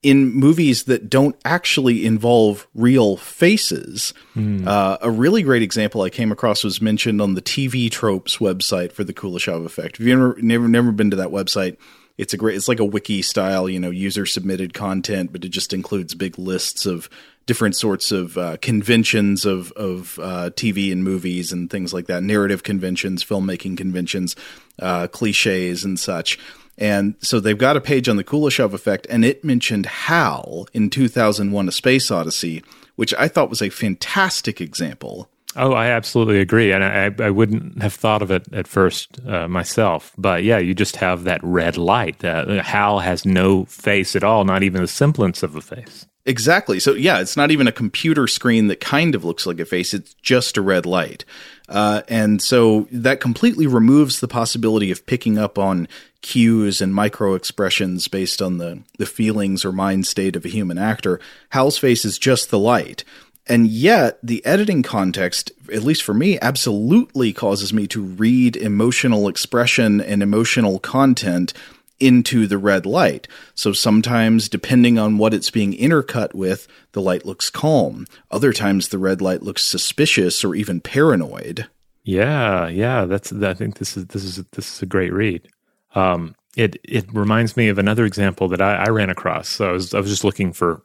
in 0.02 0.34
movies 0.34 0.84
that 0.84 1.10
don't 1.10 1.36
actually 1.44 2.06
involve 2.06 2.68
real 2.74 3.18
faces. 3.18 4.14
Mm. 4.36 4.66
Uh, 4.66 4.98
a 5.02 5.12
really 5.12 5.44
great 5.44 5.62
example 5.62 6.02
I 6.02 6.10
came 6.10 6.32
across 6.32 6.64
was 6.64 6.82
mentioned 6.82 7.22
on 7.22 7.34
the 7.34 7.42
TV 7.42 7.92
Tropes 7.92 8.38
website 8.38 8.94
for 8.94 9.04
the 9.04 9.14
Kuleshov 9.14 9.66
effect. 9.66 10.00
If 10.00 10.06
you've 10.06 10.20
ever, 10.20 10.38
never 10.42 10.68
never 10.68 10.92
been 10.92 11.12
to 11.12 11.18
that 11.18 11.30
website, 11.30 11.78
it's 12.18 12.34
a 12.34 12.38
great. 12.38 12.56
It's 12.56 12.68
like 12.68 12.80
a 12.80 12.86
wiki 12.86 13.22
style, 13.22 13.70
you 13.70 13.80
know, 13.80 13.90
user 13.90 14.26
submitted 14.26 14.74
content, 14.74 15.32
but 15.34 15.44
it 15.44 15.50
just 15.50 15.74
includes 15.74 16.16
big 16.16 16.38
lists 16.38 16.86
of 16.86 17.10
different 17.46 17.76
sorts 17.76 18.12
of 18.12 18.38
uh, 18.38 18.58
conventions 18.62 19.44
of 19.44 19.72
of 19.74 20.20
uh, 20.20 20.50
TV 20.52 20.92
and 20.92 21.04
movies 21.04 21.52
and 21.52 21.70
things 21.70 21.94
like 21.94 22.08
that, 22.08 22.24
narrative 22.24 22.64
conventions, 22.64 23.24
filmmaking 23.24 23.76
conventions, 23.76 24.36
uh, 24.80 25.08
cliches 25.08 25.84
and 25.84 26.00
such. 26.00 26.38
And 26.80 27.15
so 27.20 27.42
they've 27.42 27.58
got 27.58 27.76
a 27.76 27.82
page 27.82 28.08
on 28.08 28.15
the 28.15 28.24
Kuleshov 28.24 28.74
effect, 28.74 29.06
and 29.10 29.26
it 29.26 29.44
mentioned 29.44 29.86
HAL 29.86 30.68
in 30.74 30.89
2001 30.89 31.68
A 31.68 31.72
Space 31.72 32.10
Odyssey, 32.10 32.63
which 32.96 33.13
I 33.15 33.28
thought 33.28 33.50
was 33.50 33.62
a 33.62 33.70
fantastic 33.70 34.62
example. 34.62 35.30
Oh, 35.56 35.74
I 35.74 35.88
absolutely 35.88 36.39
agree. 36.39 36.72
And 36.72 36.84
I, 36.84 37.12
I 37.26 37.32
wouldn't 37.32 37.82
have 37.82 37.94
thought 37.94 38.22
of 38.22 38.32
it 38.32 38.52
at 38.54 38.68
first 38.68 39.20
uh, 39.28 39.48
myself. 39.48 40.13
But 40.18 40.44
yeah, 40.44 40.60
you 40.60 40.74
just 40.74 40.96
have 40.98 41.26
that 41.26 41.44
red 41.44 41.76
light. 41.76 42.24
Uh, 42.24 42.62
Hal 42.63 43.00
has 43.00 43.26
no 43.26 43.65
face 43.65 44.15
at 44.15 44.24
all, 44.24 44.46
not 44.46 44.63
even 44.63 44.82
the 44.82 44.88
semblance 44.88 45.44
of 45.44 45.56
a 45.56 45.62
face. 45.62 46.06
Exactly. 46.26 46.80
So 46.80 46.94
yeah, 46.94 47.20
it's 47.20 47.36
not 47.36 47.50
even 47.50 47.68
a 47.68 47.72
computer 47.72 48.28
screen 48.28 48.68
that 48.68 48.80
kind 48.80 49.15
of 49.15 49.26
looks 49.26 49.48
like 49.48 49.60
a 49.60 49.65
face. 49.65 49.96
It's 49.96 50.13
just 50.15 50.58
a 50.58 50.62
red 50.62 50.86
light. 50.86 51.26
Uh, 51.68 52.04
and 52.08 52.42
so 52.42 52.88
that 52.92 53.20
completely 53.20 53.65
removes 53.65 54.20
the 54.20 54.28
possibility 54.28 54.92
of 54.92 55.08
picking 55.08 55.39
up 55.39 55.58
on 55.58 55.88
cues 56.22 56.82
and 56.82 56.94
micro 56.94 57.34
expressions 57.34 58.08
based 58.08 58.42
on 58.42 58.58
the, 58.58 58.84
the 58.98 59.06
feelings 59.06 59.64
or 59.64 59.72
mind 59.72 60.06
state 60.08 60.36
of 60.36 60.46
a 60.46 60.50
human 60.50 60.78
actor. 60.78 61.20
Hal's 61.50 61.78
face 61.78 62.06
is 62.06 62.18
just 62.18 62.50
the 62.50 62.60
light. 62.60 63.04
And 63.48 63.68
yet, 63.68 64.20
the 64.22 64.46
editing 64.46 64.84
context, 64.84 65.52
at 65.74 65.82
least 65.82 66.04
for 66.04 66.14
me, 66.14 66.40
absolutely 66.40 67.34
causes 67.34 67.74
me 67.74 67.88
to 67.88 68.04
read 68.04 68.56
emotional 68.56 69.28
expression 69.28 70.00
and 70.00 70.22
emotional 70.22 70.78
content 70.78 71.54
into 72.00 72.48
the 72.48 72.60
red 72.60 72.86
light. 72.86 73.28
So 73.56 73.74
sometimes, 73.74 74.50
depending 74.50 75.00
on 75.00 75.18
what 75.18 75.34
it's 75.34 75.50
being 75.50 75.74
intercut 75.74 76.34
with, 76.34 76.68
the 76.92 77.02
light 77.02 77.26
looks 77.26 77.50
calm. 77.50 78.06
Other 78.30 78.54
times, 78.54 78.90
the 78.90 79.00
red 79.00 79.22
light 79.22 79.42
looks 79.42 79.66
suspicious 79.66 80.44
or 80.44 80.54
even 80.54 80.80
paranoid. 80.80 81.68
Yeah, 82.04 82.68
yeah, 82.68 83.06
that's. 83.06 83.34
I 83.34 83.54
think 83.54 83.78
this 83.78 83.98
is 83.98 84.06
this 84.08 84.24
is 84.24 84.44
this 84.52 84.76
is 84.76 84.82
a 84.82 84.86
great 84.86 85.14
read. 85.14 85.48
Um, 85.95 86.36
it 86.56 86.78
it 86.84 87.06
reminds 87.13 87.56
me 87.56 87.69
of 87.69 87.78
another 87.78 88.06
example 88.06 88.47
that 88.49 88.62
I, 88.62 88.75
I 88.75 88.89
ran 88.89 89.10
across. 89.10 89.49
So 89.49 89.69
I 89.69 89.71
was 89.71 89.93
I 89.93 89.99
was 89.99 90.10
just 90.10 90.23
looking 90.23 90.54
for 90.54 90.82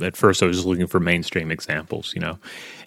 at 0.00 0.16
first 0.16 0.42
I 0.42 0.46
was 0.46 0.56
just 0.56 0.66
looking 0.66 0.86
for 0.86 1.00
mainstream 1.00 1.50
examples, 1.50 2.12
you 2.14 2.20
know, 2.20 2.38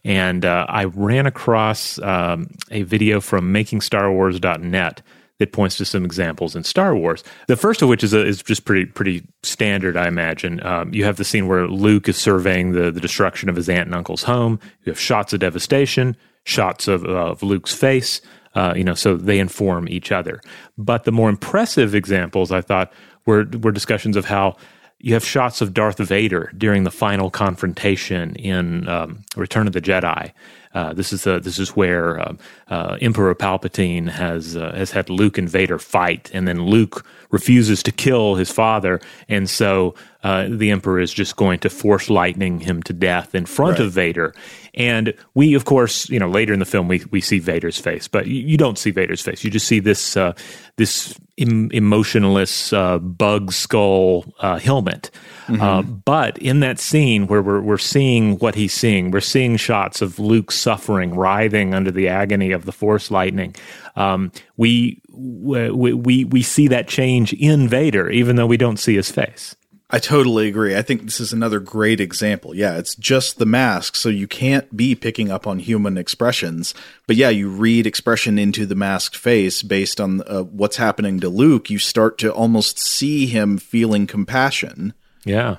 and 0.03 0.45
uh, 0.45 0.65
I 0.67 0.85
ran 0.85 1.25
across 1.25 1.99
um, 1.99 2.51
a 2.69 2.83
video 2.83 3.21
from 3.21 3.53
MakingStarWars.net 3.53 5.01
that 5.39 5.53
points 5.53 5.77
to 5.77 5.85
some 5.85 6.05
examples 6.05 6.55
in 6.55 6.63
Star 6.63 6.95
Wars. 6.95 7.23
The 7.47 7.57
first 7.57 7.81
of 7.81 7.89
which 7.89 8.03
is 8.03 8.13
a, 8.13 8.23
is 8.23 8.43
just 8.43 8.65
pretty 8.65 8.85
pretty 8.85 9.23
standard, 9.41 9.97
I 9.97 10.07
imagine. 10.07 10.63
Um, 10.65 10.93
you 10.93 11.03
have 11.05 11.17
the 11.17 11.23
scene 11.23 11.47
where 11.47 11.67
Luke 11.67 12.07
is 12.09 12.17
surveying 12.17 12.73
the 12.73 12.91
the 12.91 13.01
destruction 13.01 13.49
of 13.49 13.55
his 13.55 13.69
aunt 13.69 13.87
and 13.87 13.95
uncle's 13.95 14.23
home. 14.23 14.59
You 14.83 14.91
have 14.91 14.99
shots 14.99 15.33
of 15.33 15.39
devastation, 15.39 16.15
shots 16.43 16.87
of, 16.87 17.05
uh, 17.05 17.31
of 17.31 17.41
Luke's 17.41 17.73
face. 17.73 18.21
Uh, 18.53 18.73
you 18.75 18.83
know, 18.83 18.95
so 18.95 19.15
they 19.15 19.39
inform 19.39 19.87
each 19.87 20.11
other. 20.11 20.41
But 20.77 21.05
the 21.05 21.11
more 21.11 21.29
impressive 21.29 21.95
examples, 21.95 22.51
I 22.51 22.61
thought, 22.61 22.91
were 23.25 23.45
were 23.61 23.71
discussions 23.71 24.17
of 24.17 24.25
how 24.25 24.57
you 25.01 25.13
have 25.13 25.25
shots 25.25 25.61
of 25.61 25.73
Darth 25.73 25.97
Vader 25.97 26.51
during 26.57 26.83
the 26.83 26.91
final 26.91 27.31
confrontation 27.31 28.35
in 28.35 28.87
um, 28.87 29.23
Return 29.35 29.67
of 29.67 29.73
the 29.73 29.81
Jedi. 29.81 30.31
Uh, 30.73 30.93
this 30.93 31.11
is 31.11 31.23
the 31.25 31.39
this 31.39 31.59
is 31.59 31.75
where 31.75 32.19
uh, 32.19 32.33
uh, 32.69 32.97
Emperor 33.01 33.35
Palpatine 33.35 34.07
has 34.07 34.55
uh, 34.55 34.71
has 34.73 34.91
had 34.91 35.09
Luke 35.09 35.37
and 35.37 35.49
Vader 35.49 35.77
fight, 35.77 36.31
and 36.33 36.47
then 36.47 36.65
Luke 36.65 37.05
refuses 37.29 37.83
to 37.83 37.91
kill 37.91 38.35
his 38.35 38.51
father, 38.51 39.01
and 39.27 39.49
so 39.49 39.95
uh, 40.23 40.47
the 40.49 40.71
Emperor 40.71 40.99
is 40.99 41.11
just 41.11 41.35
going 41.35 41.59
to 41.59 41.69
force 41.69 42.09
lightning 42.09 42.61
him 42.61 42.81
to 42.83 42.93
death 42.93 43.35
in 43.35 43.45
front 43.45 43.79
right. 43.79 43.87
of 43.87 43.91
Vader. 43.91 44.33
And 44.73 45.13
we, 45.34 45.53
of 45.53 45.65
course, 45.65 46.10
you 46.10 46.19
know, 46.19 46.29
later 46.29 46.53
in 46.53 46.60
the 46.60 46.65
film 46.65 46.88
we 46.88 47.03
we 47.12 47.21
see 47.21 47.39
Vader's 47.39 47.77
face, 47.77 48.07
but 48.07 48.27
you, 48.27 48.41
you 48.41 48.57
don't 48.57 48.77
see 48.77 48.91
Vader's 48.91 49.21
face. 49.21 49.43
You 49.43 49.51
just 49.51 49.67
see 49.67 49.79
this 49.79 50.15
uh, 50.15 50.34
this 50.77 51.19
em- 51.38 51.69
emotionless 51.71 52.71
uh, 52.71 52.99
bug 52.99 53.51
skull 53.51 54.34
uh, 54.39 54.60
helmet. 54.60 55.12
Mm-hmm. 55.47 55.62
Uh, 55.62 55.81
but 55.81 56.38
in 56.38 56.62
that 56.62 56.79
scene 56.79 57.27
where 57.27 57.41
we're 57.41 57.62
we're 57.62 57.77
seeing 57.77 58.38
what 58.38 58.55
he's 58.55 58.73
seeing, 58.73 59.12
we're 59.12 59.19
seeing 59.19 59.57
shots 59.57 60.01
of 60.01 60.19
Luke 60.19 60.51
suffering, 60.51 61.15
writhing 61.15 61.73
under 61.73 61.91
the 61.91 62.07
agony 62.07 62.51
of 62.51 62.65
the 62.65 62.71
Force 62.71 63.12
lightning. 63.12 63.55
Um, 63.95 64.31
we, 64.55 65.01
we 65.10 65.69
we 65.71 66.23
we 66.23 66.41
see 66.41 66.69
that 66.69 66.88
change 66.88 67.34
in 67.34 67.67
Vader, 67.67 68.10
even 68.10 68.38
though 68.38 68.47
we 68.47 68.57
don't 68.57 68.77
see 68.77 68.95
his 68.95 69.12
face. 69.12 69.55
I 69.93 69.99
totally 69.99 70.47
agree. 70.47 70.77
I 70.77 70.82
think 70.82 71.04
this 71.04 71.19
is 71.19 71.34
another 71.34 71.60
great 71.60 71.99
example. 71.99 72.56
Yeah, 72.56 72.77
it's 72.77 72.95
just 72.95 73.38
the 73.38 73.45
mask, 73.45 73.97
so 73.97 74.08
you 74.08 74.25
can't 74.25 74.75
be 74.75 74.95
picking 74.95 75.30
up 75.30 75.45
on 75.45 75.60
human 75.60 75.97
expressions. 75.97 76.73
But 77.08 77.17
yeah, 77.17 77.27
you 77.27 77.49
read 77.49 77.86
expression 77.86 78.39
into 78.39 78.65
the 78.65 78.75
masked 78.75 79.17
face 79.17 79.62
based 79.62 79.99
on 79.99 80.21
uh, 80.21 80.43
what's 80.43 80.77
happening 80.77 81.19
to 81.19 81.27
Luke. 81.27 81.69
You 81.69 81.77
start 81.77 82.17
to 82.19 82.32
almost 82.34 82.80
see 82.80 83.25
him 83.25 83.58
feeling 83.58 84.08
compassion. 84.08 84.93
Yeah. 85.25 85.58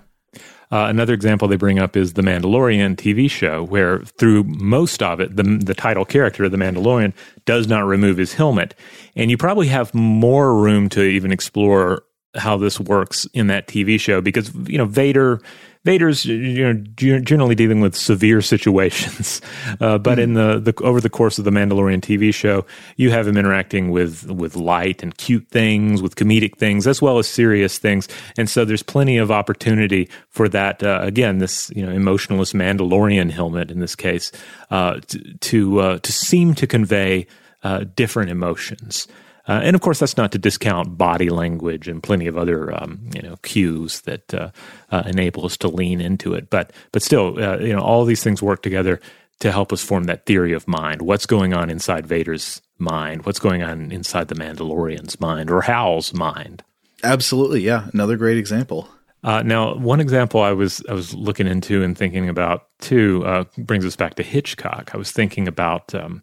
Uh, 0.72 0.86
another 0.88 1.12
example 1.12 1.46
they 1.46 1.56
bring 1.56 1.78
up 1.78 1.94
is 1.94 2.14
the 2.14 2.22
Mandalorian 2.22 2.96
TV 2.96 3.30
show, 3.30 3.62
where 3.62 3.98
through 3.98 4.44
most 4.44 5.02
of 5.02 5.20
it, 5.20 5.36
the, 5.36 5.42
the 5.42 5.74
title 5.74 6.06
character, 6.06 6.44
of 6.44 6.50
the 6.50 6.56
Mandalorian, 6.56 7.12
does 7.44 7.66
not 7.66 7.84
remove 7.84 8.16
his 8.16 8.32
helmet. 8.32 8.74
And 9.14 9.30
you 9.30 9.36
probably 9.36 9.66
have 9.66 9.92
more 9.92 10.56
room 10.58 10.88
to 10.90 11.02
even 11.02 11.30
explore 11.30 12.04
how 12.34 12.56
this 12.56 12.80
works 12.80 13.26
in 13.34 13.48
that 13.48 13.66
TV 13.66 14.00
show 14.00 14.20
because 14.20 14.54
you 14.66 14.78
know 14.78 14.86
Vader 14.86 15.40
Vader's 15.84 16.24
you 16.24 16.62
know 16.62 16.74
generally 17.20 17.54
dealing 17.54 17.80
with 17.80 17.96
severe 17.96 18.40
situations, 18.54 19.40
uh, 19.80 19.98
but 19.98 20.18
mm 20.18 20.22
in 20.22 20.34
the, 20.34 20.60
the 20.60 20.84
over 20.84 21.00
the 21.00 21.10
course 21.10 21.38
of 21.38 21.44
the 21.44 21.50
Mandalorian 21.50 22.00
TV 22.00 22.32
show, 22.32 22.64
you 22.96 23.10
have 23.10 23.26
him 23.26 23.36
interacting 23.36 23.90
with 23.90 24.30
with 24.30 24.54
light 24.54 25.02
and 25.02 25.16
cute 25.16 25.48
things, 25.48 26.00
with 26.00 26.14
comedic 26.14 26.56
things, 26.58 26.86
as 26.86 27.02
well 27.02 27.18
as 27.18 27.26
serious 27.26 27.78
things, 27.78 28.06
and 28.38 28.48
so 28.48 28.64
there's 28.64 28.84
plenty 28.84 29.16
of 29.16 29.32
opportunity 29.32 30.08
for 30.28 30.48
that. 30.48 30.82
Uh, 30.82 31.00
again, 31.02 31.38
this 31.38 31.72
you 31.74 31.84
know 31.84 31.90
emotionalist 31.90 32.54
Mandalorian 32.54 33.30
helmet 33.30 33.70
in 33.70 33.80
this 33.80 33.96
case 33.96 34.30
uh, 34.70 35.00
to 35.08 35.18
to, 35.38 35.80
uh, 35.80 35.98
to 35.98 36.12
seem 36.12 36.54
to 36.54 36.66
convey 36.68 37.26
uh, 37.64 37.84
different 37.96 38.30
emotions. 38.30 39.08
Uh, 39.48 39.60
and 39.62 39.74
of 39.74 39.82
course, 39.82 39.98
that's 39.98 40.16
not 40.16 40.32
to 40.32 40.38
discount 40.38 40.96
body 40.96 41.28
language 41.28 41.88
and 41.88 42.02
plenty 42.02 42.26
of 42.26 42.36
other 42.36 42.72
um, 42.80 43.00
you 43.14 43.22
know 43.22 43.36
cues 43.42 44.02
that 44.02 44.32
uh, 44.34 44.50
uh, 44.90 45.02
enable 45.06 45.44
us 45.44 45.56
to 45.56 45.68
lean 45.68 46.00
into 46.00 46.34
it. 46.34 46.50
But 46.50 46.72
but 46.92 47.02
still, 47.02 47.42
uh, 47.42 47.58
you 47.58 47.72
know, 47.72 47.82
all 47.82 48.04
these 48.04 48.22
things 48.22 48.42
work 48.42 48.62
together 48.62 49.00
to 49.40 49.50
help 49.50 49.72
us 49.72 49.82
form 49.82 50.04
that 50.04 50.24
theory 50.24 50.52
of 50.52 50.68
mind. 50.68 51.02
What's 51.02 51.26
going 51.26 51.52
on 51.52 51.70
inside 51.70 52.06
Vader's 52.06 52.62
mind? 52.78 53.26
What's 53.26 53.40
going 53.40 53.62
on 53.62 53.90
inside 53.90 54.28
the 54.28 54.36
Mandalorian's 54.36 55.18
mind 55.20 55.50
or 55.50 55.62
Hal's 55.62 56.14
mind? 56.14 56.62
Absolutely, 57.02 57.60
yeah. 57.60 57.88
Another 57.92 58.16
great 58.16 58.38
example. 58.38 58.88
Uh, 59.24 59.42
now, 59.42 59.74
one 59.74 60.00
example 60.00 60.40
I 60.40 60.52
was 60.52 60.84
I 60.88 60.94
was 60.94 61.14
looking 61.14 61.46
into 61.46 61.82
and 61.82 61.96
thinking 61.96 62.28
about 62.28 62.66
too 62.80 63.24
uh, 63.24 63.44
brings 63.58 63.84
us 63.84 63.96
back 63.96 64.14
to 64.14 64.22
Hitchcock. 64.22 64.92
I 64.94 64.96
was 64.98 65.12
thinking 65.12 65.46
about 65.46 65.94
um, 65.94 66.22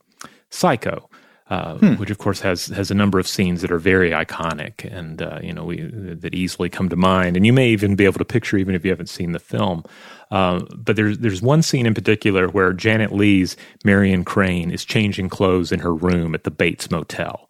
Psycho, 0.50 1.09
uh, 1.50 1.78
hmm. 1.78 1.94
which 1.96 2.12
of 2.12 2.20
course 2.20 2.42
has 2.42 2.68
has 2.68 2.92
a 2.92 2.94
number 2.94 3.18
of 3.20 3.28
scenes 3.28 3.62
that 3.62 3.72
are 3.72 3.80
very 3.80 4.12
iconic 4.12 4.86
and 4.86 5.22
uh, 5.22 5.40
you 5.42 5.52
know 5.52 5.66
we, 5.66 5.82
that 5.82 6.36
easily 6.36 6.70
come 6.70 6.90
to 6.90 6.96
mind, 6.96 7.36
and 7.36 7.46
you 7.46 7.54
may 7.54 7.70
even 7.70 7.96
be 7.96 8.06
able 8.06 8.20
to 8.20 8.26
picture 8.26 8.58
even 8.58 8.76
if 8.76 8.86
you 8.86 8.92
haven't 8.92 9.10
seen 9.10 9.32
the 9.32 9.40
film. 9.40 9.84
Uh, 10.32 10.60
but 10.76 10.96
there's 10.96 11.18
there's 11.20 11.42
one 11.42 11.62
scene 11.62 11.86
in 11.86 11.94
particular 11.94 12.48
where 12.48 12.72
Janet 12.74 13.12
Leigh's 13.12 13.58
Marion 13.84 14.24
Crane 14.24 14.70
is 14.70 14.86
changing 14.86 15.30
clothes 15.30 15.72
in 15.72 15.80
her 15.80 15.94
room 15.94 16.36
at 16.36 16.44
the 16.44 16.52
Bates 16.52 16.92
Motel. 16.92 17.50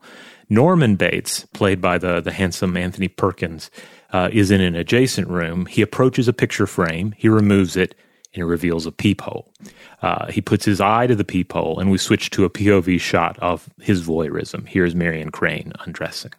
Norman 0.50 0.96
Bates, 0.96 1.46
played 1.54 1.82
by 1.82 1.98
the 1.98 2.22
the 2.22 2.32
handsome 2.32 2.78
Anthony 2.78 3.10
Perkins 3.10 3.70
uh, 4.14 4.30
is 4.32 4.50
in 4.50 4.62
an 4.62 4.76
adjacent 4.76 5.28
room. 5.28 5.66
He 5.66 5.82
approaches 5.82 6.28
a 6.28 6.34
picture 6.34 6.68
frame, 6.68 7.14
he 7.18 7.28
removes 7.28 7.76
it, 7.76 7.96
and 8.34 8.42
it 8.42 8.46
reveals 8.46 8.86
a 8.86 8.92
peephole. 8.92 9.52
Uh, 10.02 10.32
he 10.32 10.42
puts 10.42 10.65
his 10.65 10.80
eye 10.80 11.08
to 11.08 11.15
the 11.15 11.24
peephole, 11.24 11.80
and 11.80 11.92
we 11.92 11.98
switch 11.98 12.30
to 12.32 12.46
a 12.46 12.50
POV 12.50 13.00
shot 13.00 13.38
of 13.39 13.70
his 13.82 14.02
voyeurism. 14.02 14.68
Here's 14.68 14.96
Marion 14.96 15.32
Crane 15.32 15.74
undressing. 15.86 16.32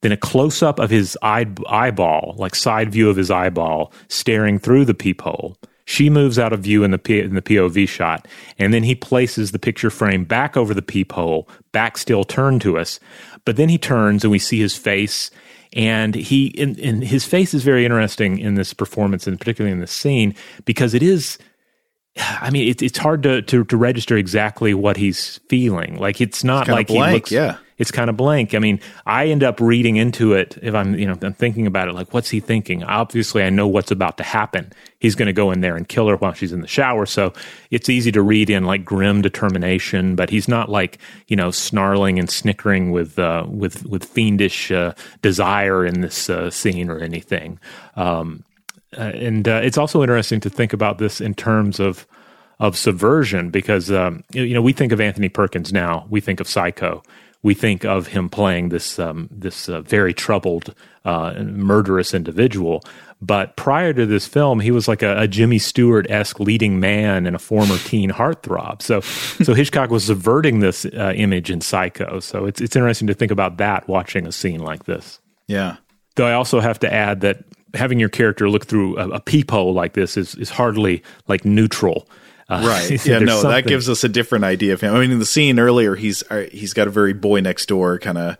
Then 0.00 0.12
a 0.12 0.16
close 0.16 0.62
up 0.62 0.78
of 0.78 0.90
his 0.90 1.16
eye- 1.22 1.46
eyeball, 1.68 2.34
like 2.36 2.54
side 2.54 2.92
view 2.92 3.08
of 3.08 3.16
his 3.16 3.30
eyeball, 3.30 3.92
staring 4.08 4.58
through 4.58 4.84
the 4.84 4.94
peephole. 4.94 5.56
She 5.86 6.10
moves 6.10 6.38
out 6.38 6.52
of 6.52 6.60
view 6.60 6.82
in 6.82 6.90
the 6.90 6.98
P- 6.98 7.20
in 7.20 7.34
the 7.34 7.42
POV 7.42 7.88
shot, 7.88 8.26
and 8.58 8.72
then 8.72 8.82
he 8.82 8.94
places 8.94 9.52
the 9.52 9.58
picture 9.58 9.90
frame 9.90 10.24
back 10.24 10.56
over 10.56 10.74
the 10.74 10.82
peephole, 10.82 11.48
back 11.72 11.96
still 11.98 12.24
turned 12.24 12.62
to 12.62 12.78
us. 12.78 13.00
But 13.44 13.56
then 13.56 13.68
he 13.68 13.78
turns, 13.78 14.24
and 14.24 14.30
we 14.30 14.38
see 14.38 14.58
his 14.58 14.76
face 14.76 15.30
and 15.74 16.14
he, 16.14 16.54
and, 16.58 16.78
and 16.78 17.04
his 17.04 17.26
face 17.26 17.52
is 17.52 17.62
very 17.62 17.84
interesting 17.84 18.38
in 18.38 18.54
this 18.54 18.72
performance, 18.72 19.26
and 19.26 19.38
particularly 19.38 19.72
in 19.72 19.80
this 19.80 19.92
scene, 19.92 20.34
because 20.64 20.94
it 20.94 21.02
is. 21.02 21.38
I 22.16 22.50
mean, 22.50 22.68
it, 22.68 22.80
it's 22.80 22.96
hard 22.96 23.24
to, 23.24 23.42
to, 23.42 23.64
to 23.64 23.76
register 23.76 24.16
exactly 24.16 24.72
what 24.72 24.96
he's 24.96 25.40
feeling. 25.48 25.96
Like 25.96 26.20
it's 26.20 26.44
not 26.44 26.68
it's 26.68 26.70
like 26.70 26.86
blank, 26.86 27.08
he 27.08 27.14
looks. 27.14 27.32
Yeah, 27.32 27.56
it's 27.76 27.90
kind 27.90 28.08
of 28.08 28.16
blank. 28.16 28.54
I 28.54 28.58
mean, 28.60 28.80
I 29.04 29.26
end 29.26 29.42
up 29.42 29.60
reading 29.60 29.96
into 29.96 30.34
it 30.34 30.56
if 30.62 30.74
I'm, 30.74 30.96
you 30.96 31.06
know, 31.06 31.16
I'm 31.22 31.32
thinking 31.32 31.66
about 31.66 31.88
it. 31.88 31.94
Like, 31.94 32.14
what's 32.14 32.30
he 32.30 32.40
thinking? 32.40 32.84
Obviously, 32.84 33.42
I 33.42 33.50
know 33.50 33.66
what's 33.66 33.90
about 33.90 34.16
to 34.18 34.22
happen. 34.22 34.72
He's 35.00 35.14
going 35.14 35.26
to 35.26 35.32
go 35.32 35.50
in 35.50 35.60
there 35.60 35.76
and 35.76 35.88
kill 35.88 36.08
her 36.08 36.16
while 36.16 36.32
she's 36.32 36.52
in 36.52 36.60
the 36.60 36.68
shower. 36.68 37.04
So 37.04 37.32
it's 37.70 37.88
easy 37.88 38.12
to 38.12 38.22
read 38.22 38.48
in 38.48 38.64
like 38.64 38.84
grim 38.84 39.22
determination, 39.22 40.14
but 40.14 40.30
he's 40.30 40.46
not 40.46 40.68
like 40.68 40.98
you 41.26 41.36
know 41.36 41.50
snarling 41.50 42.18
and 42.18 42.30
snickering 42.30 42.92
with 42.92 43.18
uh, 43.18 43.44
with 43.48 43.84
with 43.86 44.04
fiendish 44.04 44.70
uh, 44.70 44.94
desire 45.20 45.84
in 45.84 46.00
this 46.00 46.30
uh, 46.30 46.50
scene 46.50 46.88
or 46.88 47.00
anything. 47.00 47.58
Um, 47.96 48.44
uh, 48.96 49.00
and 49.00 49.48
uh, 49.48 49.60
it's 49.64 49.78
also 49.78 50.02
interesting 50.02 50.40
to 50.40 50.50
think 50.50 50.72
about 50.72 50.98
this 50.98 51.20
in 51.20 51.34
terms 51.34 51.80
of 51.80 52.06
of 52.60 52.76
subversion 52.76 53.50
because 53.50 53.90
um, 53.90 54.22
you 54.32 54.54
know 54.54 54.62
we 54.62 54.72
think 54.72 54.92
of 54.92 55.00
Anthony 55.00 55.28
Perkins 55.28 55.72
now, 55.72 56.06
we 56.08 56.20
think 56.20 56.38
of 56.38 56.48
Psycho 56.48 57.02
we 57.44 57.54
think 57.54 57.84
of 57.84 58.08
him 58.08 58.28
playing 58.28 58.70
this 58.70 58.98
um, 58.98 59.28
this 59.30 59.68
uh, 59.68 59.82
very 59.82 60.14
troubled, 60.14 60.74
uh, 61.04 61.34
murderous 61.42 62.14
individual. 62.14 62.82
But 63.20 63.56
prior 63.56 63.92
to 63.92 64.06
this 64.06 64.26
film, 64.26 64.60
he 64.60 64.70
was 64.70 64.88
like 64.88 65.02
a, 65.02 65.20
a 65.20 65.28
Jimmy 65.28 65.58
Stewart 65.58 66.10
esque 66.10 66.40
leading 66.40 66.80
man 66.80 67.26
and 67.26 67.36
a 67.36 67.38
former 67.38 67.76
teen 67.78 68.10
heartthrob. 68.10 68.82
So, 68.82 69.00
so 69.44 69.54
Hitchcock 69.54 69.90
was 69.90 70.04
subverting 70.04 70.60
this 70.60 70.84
uh, 70.86 71.12
image 71.14 71.50
in 71.50 71.60
Psycho. 71.60 72.18
So 72.18 72.46
it's 72.46 72.60
it's 72.60 72.74
interesting 72.74 73.06
to 73.08 73.14
think 73.14 73.30
about 73.30 73.58
that 73.58 73.86
watching 73.88 74.26
a 74.26 74.32
scene 74.32 74.60
like 74.60 74.84
this. 74.84 75.20
Yeah. 75.46 75.76
Though 76.16 76.26
I 76.26 76.32
also 76.32 76.60
have 76.60 76.80
to 76.80 76.92
add 76.92 77.20
that 77.20 77.44
having 77.74 78.00
your 78.00 78.08
character 78.08 78.48
look 78.48 78.66
through 78.66 78.96
a, 78.98 79.10
a 79.10 79.20
peephole 79.20 79.74
like 79.74 79.92
this 79.92 80.16
is 80.16 80.34
is 80.36 80.48
hardly 80.48 81.02
like 81.28 81.44
neutral. 81.44 82.08
Uh, 82.48 82.64
right. 82.66 83.06
Yeah. 83.06 83.18
No, 83.20 83.42
that 83.42 83.66
gives 83.66 83.88
us 83.88 84.04
a 84.04 84.08
different 84.08 84.44
idea 84.44 84.74
of 84.74 84.80
him. 84.80 84.94
I 84.94 85.00
mean, 85.00 85.10
in 85.10 85.18
the 85.18 85.26
scene 85.26 85.58
earlier, 85.58 85.94
he's 85.94 86.22
uh, 86.30 86.46
he's 86.52 86.72
got 86.72 86.86
a 86.86 86.90
very 86.90 87.12
boy 87.12 87.40
next 87.40 87.66
door 87.66 87.98
kind 87.98 88.18
of 88.18 88.36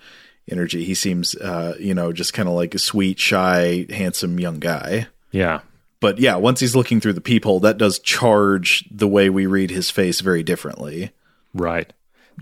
energy. 0.50 0.84
He 0.84 0.94
seems, 0.94 1.34
uh, 1.34 1.76
you 1.78 1.94
know, 1.94 2.12
just 2.12 2.34
kind 2.34 2.48
of 2.48 2.54
like 2.54 2.74
a 2.74 2.78
sweet, 2.78 3.18
shy, 3.18 3.86
handsome 3.90 4.38
young 4.38 4.58
guy. 4.58 5.08
Yeah. 5.30 5.60
But 6.00 6.18
yeah, 6.18 6.36
once 6.36 6.60
he's 6.60 6.76
looking 6.76 7.00
through 7.00 7.14
the 7.14 7.20
peephole, 7.20 7.60
that 7.60 7.78
does 7.78 7.98
charge 7.98 8.84
the 8.90 9.08
way 9.08 9.30
we 9.30 9.46
read 9.46 9.70
his 9.70 9.90
face 9.90 10.20
very 10.20 10.42
differently. 10.42 11.12
Right. 11.54 11.92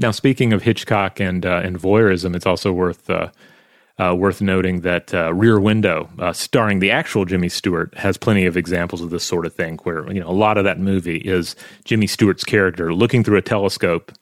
Now, 0.01 0.11
speaking 0.11 0.53
of 0.53 0.62
Hitchcock 0.62 1.20
and 1.20 1.44
uh, 1.44 1.61
and 1.62 1.79
voyeurism, 1.79 2.35
it's 2.35 2.46
also 2.46 2.72
worth 2.72 3.09
uh, 3.09 3.31
uh, 3.98 4.14
worth 4.14 4.40
noting 4.40 4.81
that 4.81 5.12
uh, 5.12 5.33
Rear 5.33 5.61
Window, 5.61 6.09
uh, 6.18 6.33
starring 6.33 6.78
the 6.78 6.90
actual 6.90 7.24
Jimmy 7.24 7.48
Stewart, 7.48 7.94
has 7.96 8.16
plenty 8.16 8.46
of 8.46 8.57
examples 8.57 9.00
of 9.00 9.11
this 9.11 9.24
sort 9.24 9.46
of 9.46 9.55
thing. 9.55 9.78
Where 9.83 10.11
you 10.12 10.20
know 10.20 10.28
a 10.28 10.33
lot 10.33 10.59
of 10.59 10.64
that 10.64 10.78
movie 10.78 11.18
is 11.18 11.57
Jimmy 11.85 12.07
Stewart's 12.07 12.44
character 12.44 12.94
looking 12.94 13.24
through 13.24 13.38
a 13.38 13.42
telescope, 13.42 14.12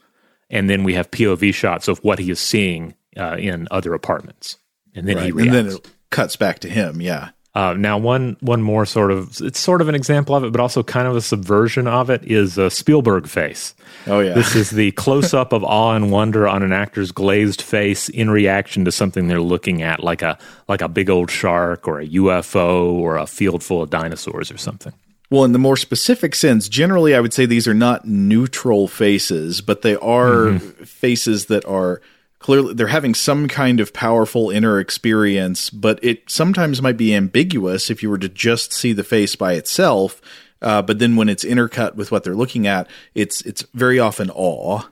and 0.48 0.68
then 0.68 0.84
we 0.84 0.94
have 0.94 1.10
POV 1.10 1.54
shots 1.54 1.88
of 1.88 1.98
what 1.98 2.18
he 2.18 2.30
is 2.30 2.40
seeing 2.40 2.94
uh, 3.16 3.36
in 3.36 3.68
other 3.70 3.94
apartments, 3.94 4.58
and 4.94 5.06
then 5.08 5.16
right. 5.16 5.26
he 5.26 5.32
reacts. 5.32 5.56
and 5.56 5.68
then 5.68 5.76
it 5.76 5.90
cuts 6.10 6.36
back 6.36 6.58
to 6.60 6.68
him. 6.68 7.00
Yeah. 7.00 7.30
Uh, 7.52 7.74
now, 7.74 7.98
one 7.98 8.36
one 8.40 8.62
more 8.62 8.86
sort 8.86 9.10
of 9.10 9.40
it's 9.40 9.58
sort 9.58 9.80
of 9.80 9.88
an 9.88 9.94
example 9.96 10.36
of 10.36 10.44
it, 10.44 10.52
but 10.52 10.60
also 10.60 10.84
kind 10.84 11.08
of 11.08 11.16
a 11.16 11.20
subversion 11.20 11.88
of 11.88 12.08
it 12.08 12.22
is 12.24 12.56
a 12.56 12.70
Spielberg 12.70 13.26
face. 13.26 13.74
Oh 14.06 14.20
yeah, 14.20 14.34
this 14.34 14.54
is 14.54 14.70
the 14.70 14.92
close 14.92 15.34
up 15.34 15.52
of 15.52 15.64
awe 15.64 15.96
and 15.96 16.12
wonder 16.12 16.46
on 16.46 16.62
an 16.62 16.72
actor's 16.72 17.10
glazed 17.10 17.60
face 17.60 18.08
in 18.08 18.30
reaction 18.30 18.84
to 18.84 18.92
something 18.92 19.26
they're 19.26 19.40
looking 19.40 19.82
at, 19.82 20.04
like 20.04 20.22
a 20.22 20.38
like 20.68 20.80
a 20.80 20.88
big 20.88 21.10
old 21.10 21.28
shark 21.28 21.88
or 21.88 21.98
a 21.98 22.06
UFO 22.06 22.92
or 22.92 23.16
a 23.16 23.26
field 23.26 23.64
full 23.64 23.82
of 23.82 23.90
dinosaurs 23.90 24.52
or 24.52 24.56
something. 24.56 24.92
Well, 25.28 25.44
in 25.44 25.52
the 25.52 25.58
more 25.58 25.76
specific 25.76 26.36
sense, 26.36 26.68
generally, 26.68 27.16
I 27.16 27.20
would 27.20 27.32
say 27.32 27.46
these 27.46 27.66
are 27.66 27.74
not 27.74 28.04
neutral 28.04 28.86
faces, 28.86 29.60
but 29.60 29.82
they 29.82 29.96
are 29.96 30.46
mm-hmm. 30.46 30.84
faces 30.84 31.46
that 31.46 31.64
are 31.64 32.00
clearly 32.40 32.74
they're 32.74 32.88
having 32.88 33.14
some 33.14 33.46
kind 33.46 33.78
of 33.78 33.92
powerful 33.92 34.50
inner 34.50 34.80
experience, 34.80 35.70
but 35.70 36.02
it 36.02 36.28
sometimes 36.28 36.82
might 36.82 36.96
be 36.96 37.14
ambiguous 37.14 37.90
if 37.90 38.02
you 38.02 38.10
were 38.10 38.18
to 38.18 38.28
just 38.28 38.72
see 38.72 38.92
the 38.92 39.04
face 39.04 39.36
by 39.36 39.52
itself. 39.52 40.20
Uh, 40.60 40.82
but 40.82 40.98
then 40.98 41.16
when 41.16 41.28
it's 41.28 41.44
intercut 41.44 41.94
with 41.94 42.10
what 42.10 42.24
they're 42.24 42.34
looking 42.34 42.66
at, 42.66 42.86
it's 43.14 43.40
it's 43.42 43.62
very 43.72 43.98
often 43.98 44.30
awe. 44.30 44.82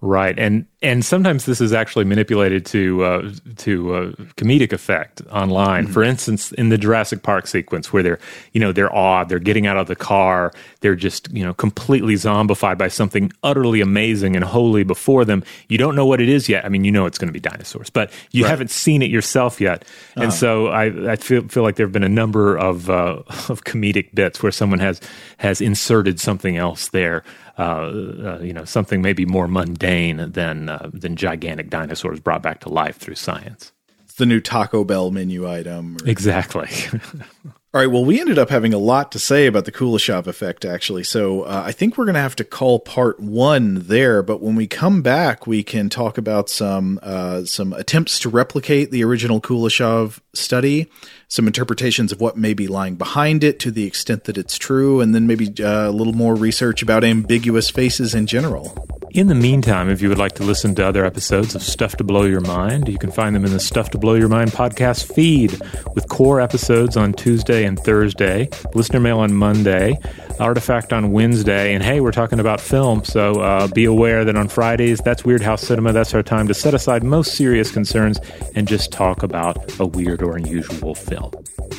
Right, 0.00 0.38
and 0.38 0.66
and 0.82 1.02
sometimes 1.02 1.46
this 1.46 1.62
is 1.62 1.72
actually 1.72 2.04
manipulated 2.04 2.66
to 2.66 3.04
uh, 3.04 3.32
to 3.56 3.94
uh, 3.94 4.00
comedic 4.36 4.72
effect 4.72 5.22
online. 5.30 5.84
Mm-hmm. 5.84 5.92
For 5.92 6.02
instance, 6.02 6.52
in 6.52 6.68
the 6.68 6.76
Jurassic 6.76 7.22
Park 7.22 7.46
sequence 7.46 7.92
where 7.92 8.02
they're 8.02 8.18
you 8.52 8.60
know 8.60 8.70
they're 8.70 8.94
awed, 8.94 9.28
they're 9.28 9.38
getting 9.38 9.66
out 9.66 9.78
of 9.78 9.86
the 9.86 9.96
car, 9.96 10.52
they're 10.80 10.94
just 10.94 11.32
you 11.32 11.42
know 11.42 11.54
completely 11.54 12.14
zombified 12.14 12.76
by 12.76 12.88
something 12.88 13.32
utterly 13.42 13.80
amazing 13.80 14.36
and 14.36 14.44
holy 14.44 14.84
before 14.84 15.24
them. 15.24 15.42
You 15.68 15.78
don't 15.78 15.96
know 15.96 16.06
what 16.06 16.20
it 16.20 16.28
is 16.28 16.48
yet. 16.48 16.64
I 16.64 16.68
mean, 16.68 16.84
you 16.84 16.92
know 16.92 17.06
it's 17.06 17.18
going 17.18 17.28
to 17.28 17.32
be 17.32 17.40
dinosaurs, 17.40 17.88
but 17.88 18.12
you 18.30 18.44
right. 18.44 18.50
haven't 18.50 18.70
seen 18.70 19.00
it 19.00 19.10
yourself 19.10 19.60
yet. 19.60 19.84
And 20.16 20.24
uh-huh. 20.24 20.32
so 20.32 20.66
I, 20.66 21.12
I 21.12 21.16
feel 21.16 21.48
feel 21.48 21.62
like 21.62 21.76
there 21.76 21.86
have 21.86 21.92
been 21.92 22.04
a 22.04 22.08
number 22.08 22.56
of 22.56 22.90
uh, 22.90 23.22
of 23.48 23.64
comedic 23.64 24.14
bits 24.14 24.42
where 24.42 24.52
someone 24.52 24.80
has 24.80 25.00
has 25.38 25.60
inserted 25.62 26.20
something 26.20 26.58
else 26.58 26.88
there 26.88 27.24
you 27.58 28.52
know, 28.52 28.64
something 28.64 29.02
maybe 29.02 29.24
more 29.24 29.48
mundane 29.48 30.32
than 30.32 30.68
uh, 30.68 30.90
than 30.92 31.16
gigantic 31.16 31.70
dinosaurs 31.70 32.20
brought 32.20 32.42
back 32.42 32.60
to 32.60 32.68
life 32.68 32.96
through 32.96 33.14
science. 33.14 33.72
It's 34.04 34.14
the 34.14 34.26
new 34.26 34.40
Taco 34.40 34.84
Bell 34.84 35.10
menu 35.10 35.48
item. 35.48 35.96
Or... 36.02 36.08
Exactly. 36.08 36.68
All 37.74 37.80
right. 37.80 37.90
Well, 37.90 38.04
we 38.04 38.20
ended 38.20 38.38
up 38.38 38.50
having 38.50 38.72
a 38.72 38.78
lot 38.78 39.10
to 39.10 39.18
say 39.18 39.46
about 39.48 39.64
the 39.64 39.72
Kuleshov 39.72 40.28
effect, 40.28 40.64
actually. 40.64 41.02
So 41.02 41.42
uh, 41.42 41.64
I 41.66 41.72
think 41.72 41.98
we're 41.98 42.04
going 42.04 42.14
to 42.14 42.20
have 42.20 42.36
to 42.36 42.44
call 42.44 42.78
part 42.78 43.18
one 43.18 43.80
there. 43.88 44.22
But 44.22 44.40
when 44.40 44.54
we 44.54 44.68
come 44.68 45.02
back, 45.02 45.48
we 45.48 45.64
can 45.64 45.88
talk 45.88 46.16
about 46.16 46.48
some 46.48 47.00
uh, 47.02 47.46
some 47.46 47.72
attempts 47.72 48.20
to 48.20 48.28
replicate 48.28 48.92
the 48.92 49.02
original 49.02 49.40
Kuleshov 49.40 50.20
study, 50.34 50.88
some 51.26 51.48
interpretations 51.48 52.12
of 52.12 52.20
what 52.20 52.36
may 52.36 52.54
be 52.54 52.68
lying 52.68 52.94
behind 52.94 53.42
it 53.42 53.58
to 53.58 53.72
the 53.72 53.86
extent 53.88 54.22
that 54.26 54.38
it's 54.38 54.56
true, 54.56 55.00
and 55.00 55.12
then 55.12 55.26
maybe 55.26 55.52
uh, 55.60 55.88
a 55.88 55.90
little 55.90 56.12
more 56.12 56.36
research 56.36 56.80
about 56.80 57.02
ambiguous 57.02 57.70
faces 57.70 58.14
in 58.14 58.28
general. 58.28 59.03
In 59.14 59.28
the 59.28 59.34
meantime, 59.36 59.90
if 59.90 60.02
you 60.02 60.08
would 60.08 60.18
like 60.18 60.32
to 60.32 60.42
listen 60.42 60.74
to 60.74 60.84
other 60.84 61.04
episodes 61.06 61.54
of 61.54 61.62
Stuff 61.62 61.94
to 61.98 62.04
Blow 62.04 62.24
Your 62.24 62.40
Mind, 62.40 62.88
you 62.88 62.98
can 62.98 63.12
find 63.12 63.36
them 63.36 63.44
in 63.44 63.52
the 63.52 63.60
Stuff 63.60 63.90
to 63.90 63.98
Blow 63.98 64.14
Your 64.14 64.28
Mind 64.28 64.50
podcast 64.50 65.14
feed 65.14 65.52
with 65.94 66.08
core 66.08 66.40
episodes 66.40 66.96
on 66.96 67.12
Tuesday 67.12 67.64
and 67.64 67.78
Thursday, 67.78 68.48
listener 68.74 68.98
mail 68.98 69.20
on 69.20 69.32
Monday, 69.32 70.00
Artifact 70.40 70.92
on 70.92 71.12
Wednesday, 71.12 71.74
and 71.74 71.82
hey, 71.82 72.00
we're 72.00 72.12
talking 72.12 72.40
about 72.40 72.60
film, 72.60 73.04
so 73.04 73.40
uh, 73.40 73.68
be 73.68 73.84
aware 73.84 74.24
that 74.24 74.36
on 74.36 74.48
Fridays, 74.48 75.00
that's 75.00 75.22
Weirdhouse 75.22 75.60
Cinema. 75.60 75.92
That's 75.92 76.14
our 76.14 76.22
time 76.22 76.48
to 76.48 76.54
set 76.54 76.74
aside 76.74 77.04
most 77.04 77.34
serious 77.34 77.70
concerns 77.70 78.18
and 78.54 78.66
just 78.66 78.92
talk 78.92 79.22
about 79.22 79.78
a 79.80 79.86
weird 79.86 80.22
or 80.22 80.36
unusual 80.36 80.94
film. 80.94 81.32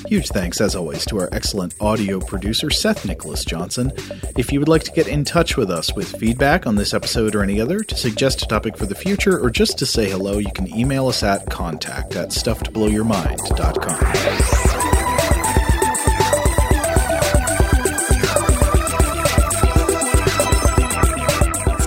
Huge 0.08 0.30
thanks, 0.30 0.62
as 0.62 0.76
always, 0.76 1.06
to 1.08 1.20
our 1.20 1.30
excellent 1.32 1.74
audio 1.80 2.20
producer, 2.20 2.70
Seth 2.70 3.06
Nicholas 3.06 3.44
Johnson. 3.44 3.92
If 4.38 4.54
you 4.54 4.60
would 4.60 4.70
like 4.70 4.84
to 4.84 4.92
get 4.92 5.08
in 5.08 5.24
touch 5.24 5.58
with 5.58 5.70
us 5.70 5.96
with 5.96 6.18
feedback 6.18 6.68
on 6.68 6.76
this 6.76 6.94
episode 6.94 7.36
or 7.36 7.44
any 7.44 7.60
other, 7.60 7.80
to 7.80 7.96
suggest 7.96 8.42
a 8.42 8.48
topic 8.48 8.78
for 8.78 8.86
the 8.86 8.96
future, 8.96 9.40
or 9.40 9.50
just 9.50 9.78
to 9.80 9.86
say 9.86 10.10
hello, 10.10 10.38
you 10.38 10.52
can 10.54 10.74
email 10.76 11.08
us 11.08 11.24
at 11.24 11.50
contact 11.50 12.16
at 12.16 12.30
stufftoblowyourmind.com. 12.30 14.75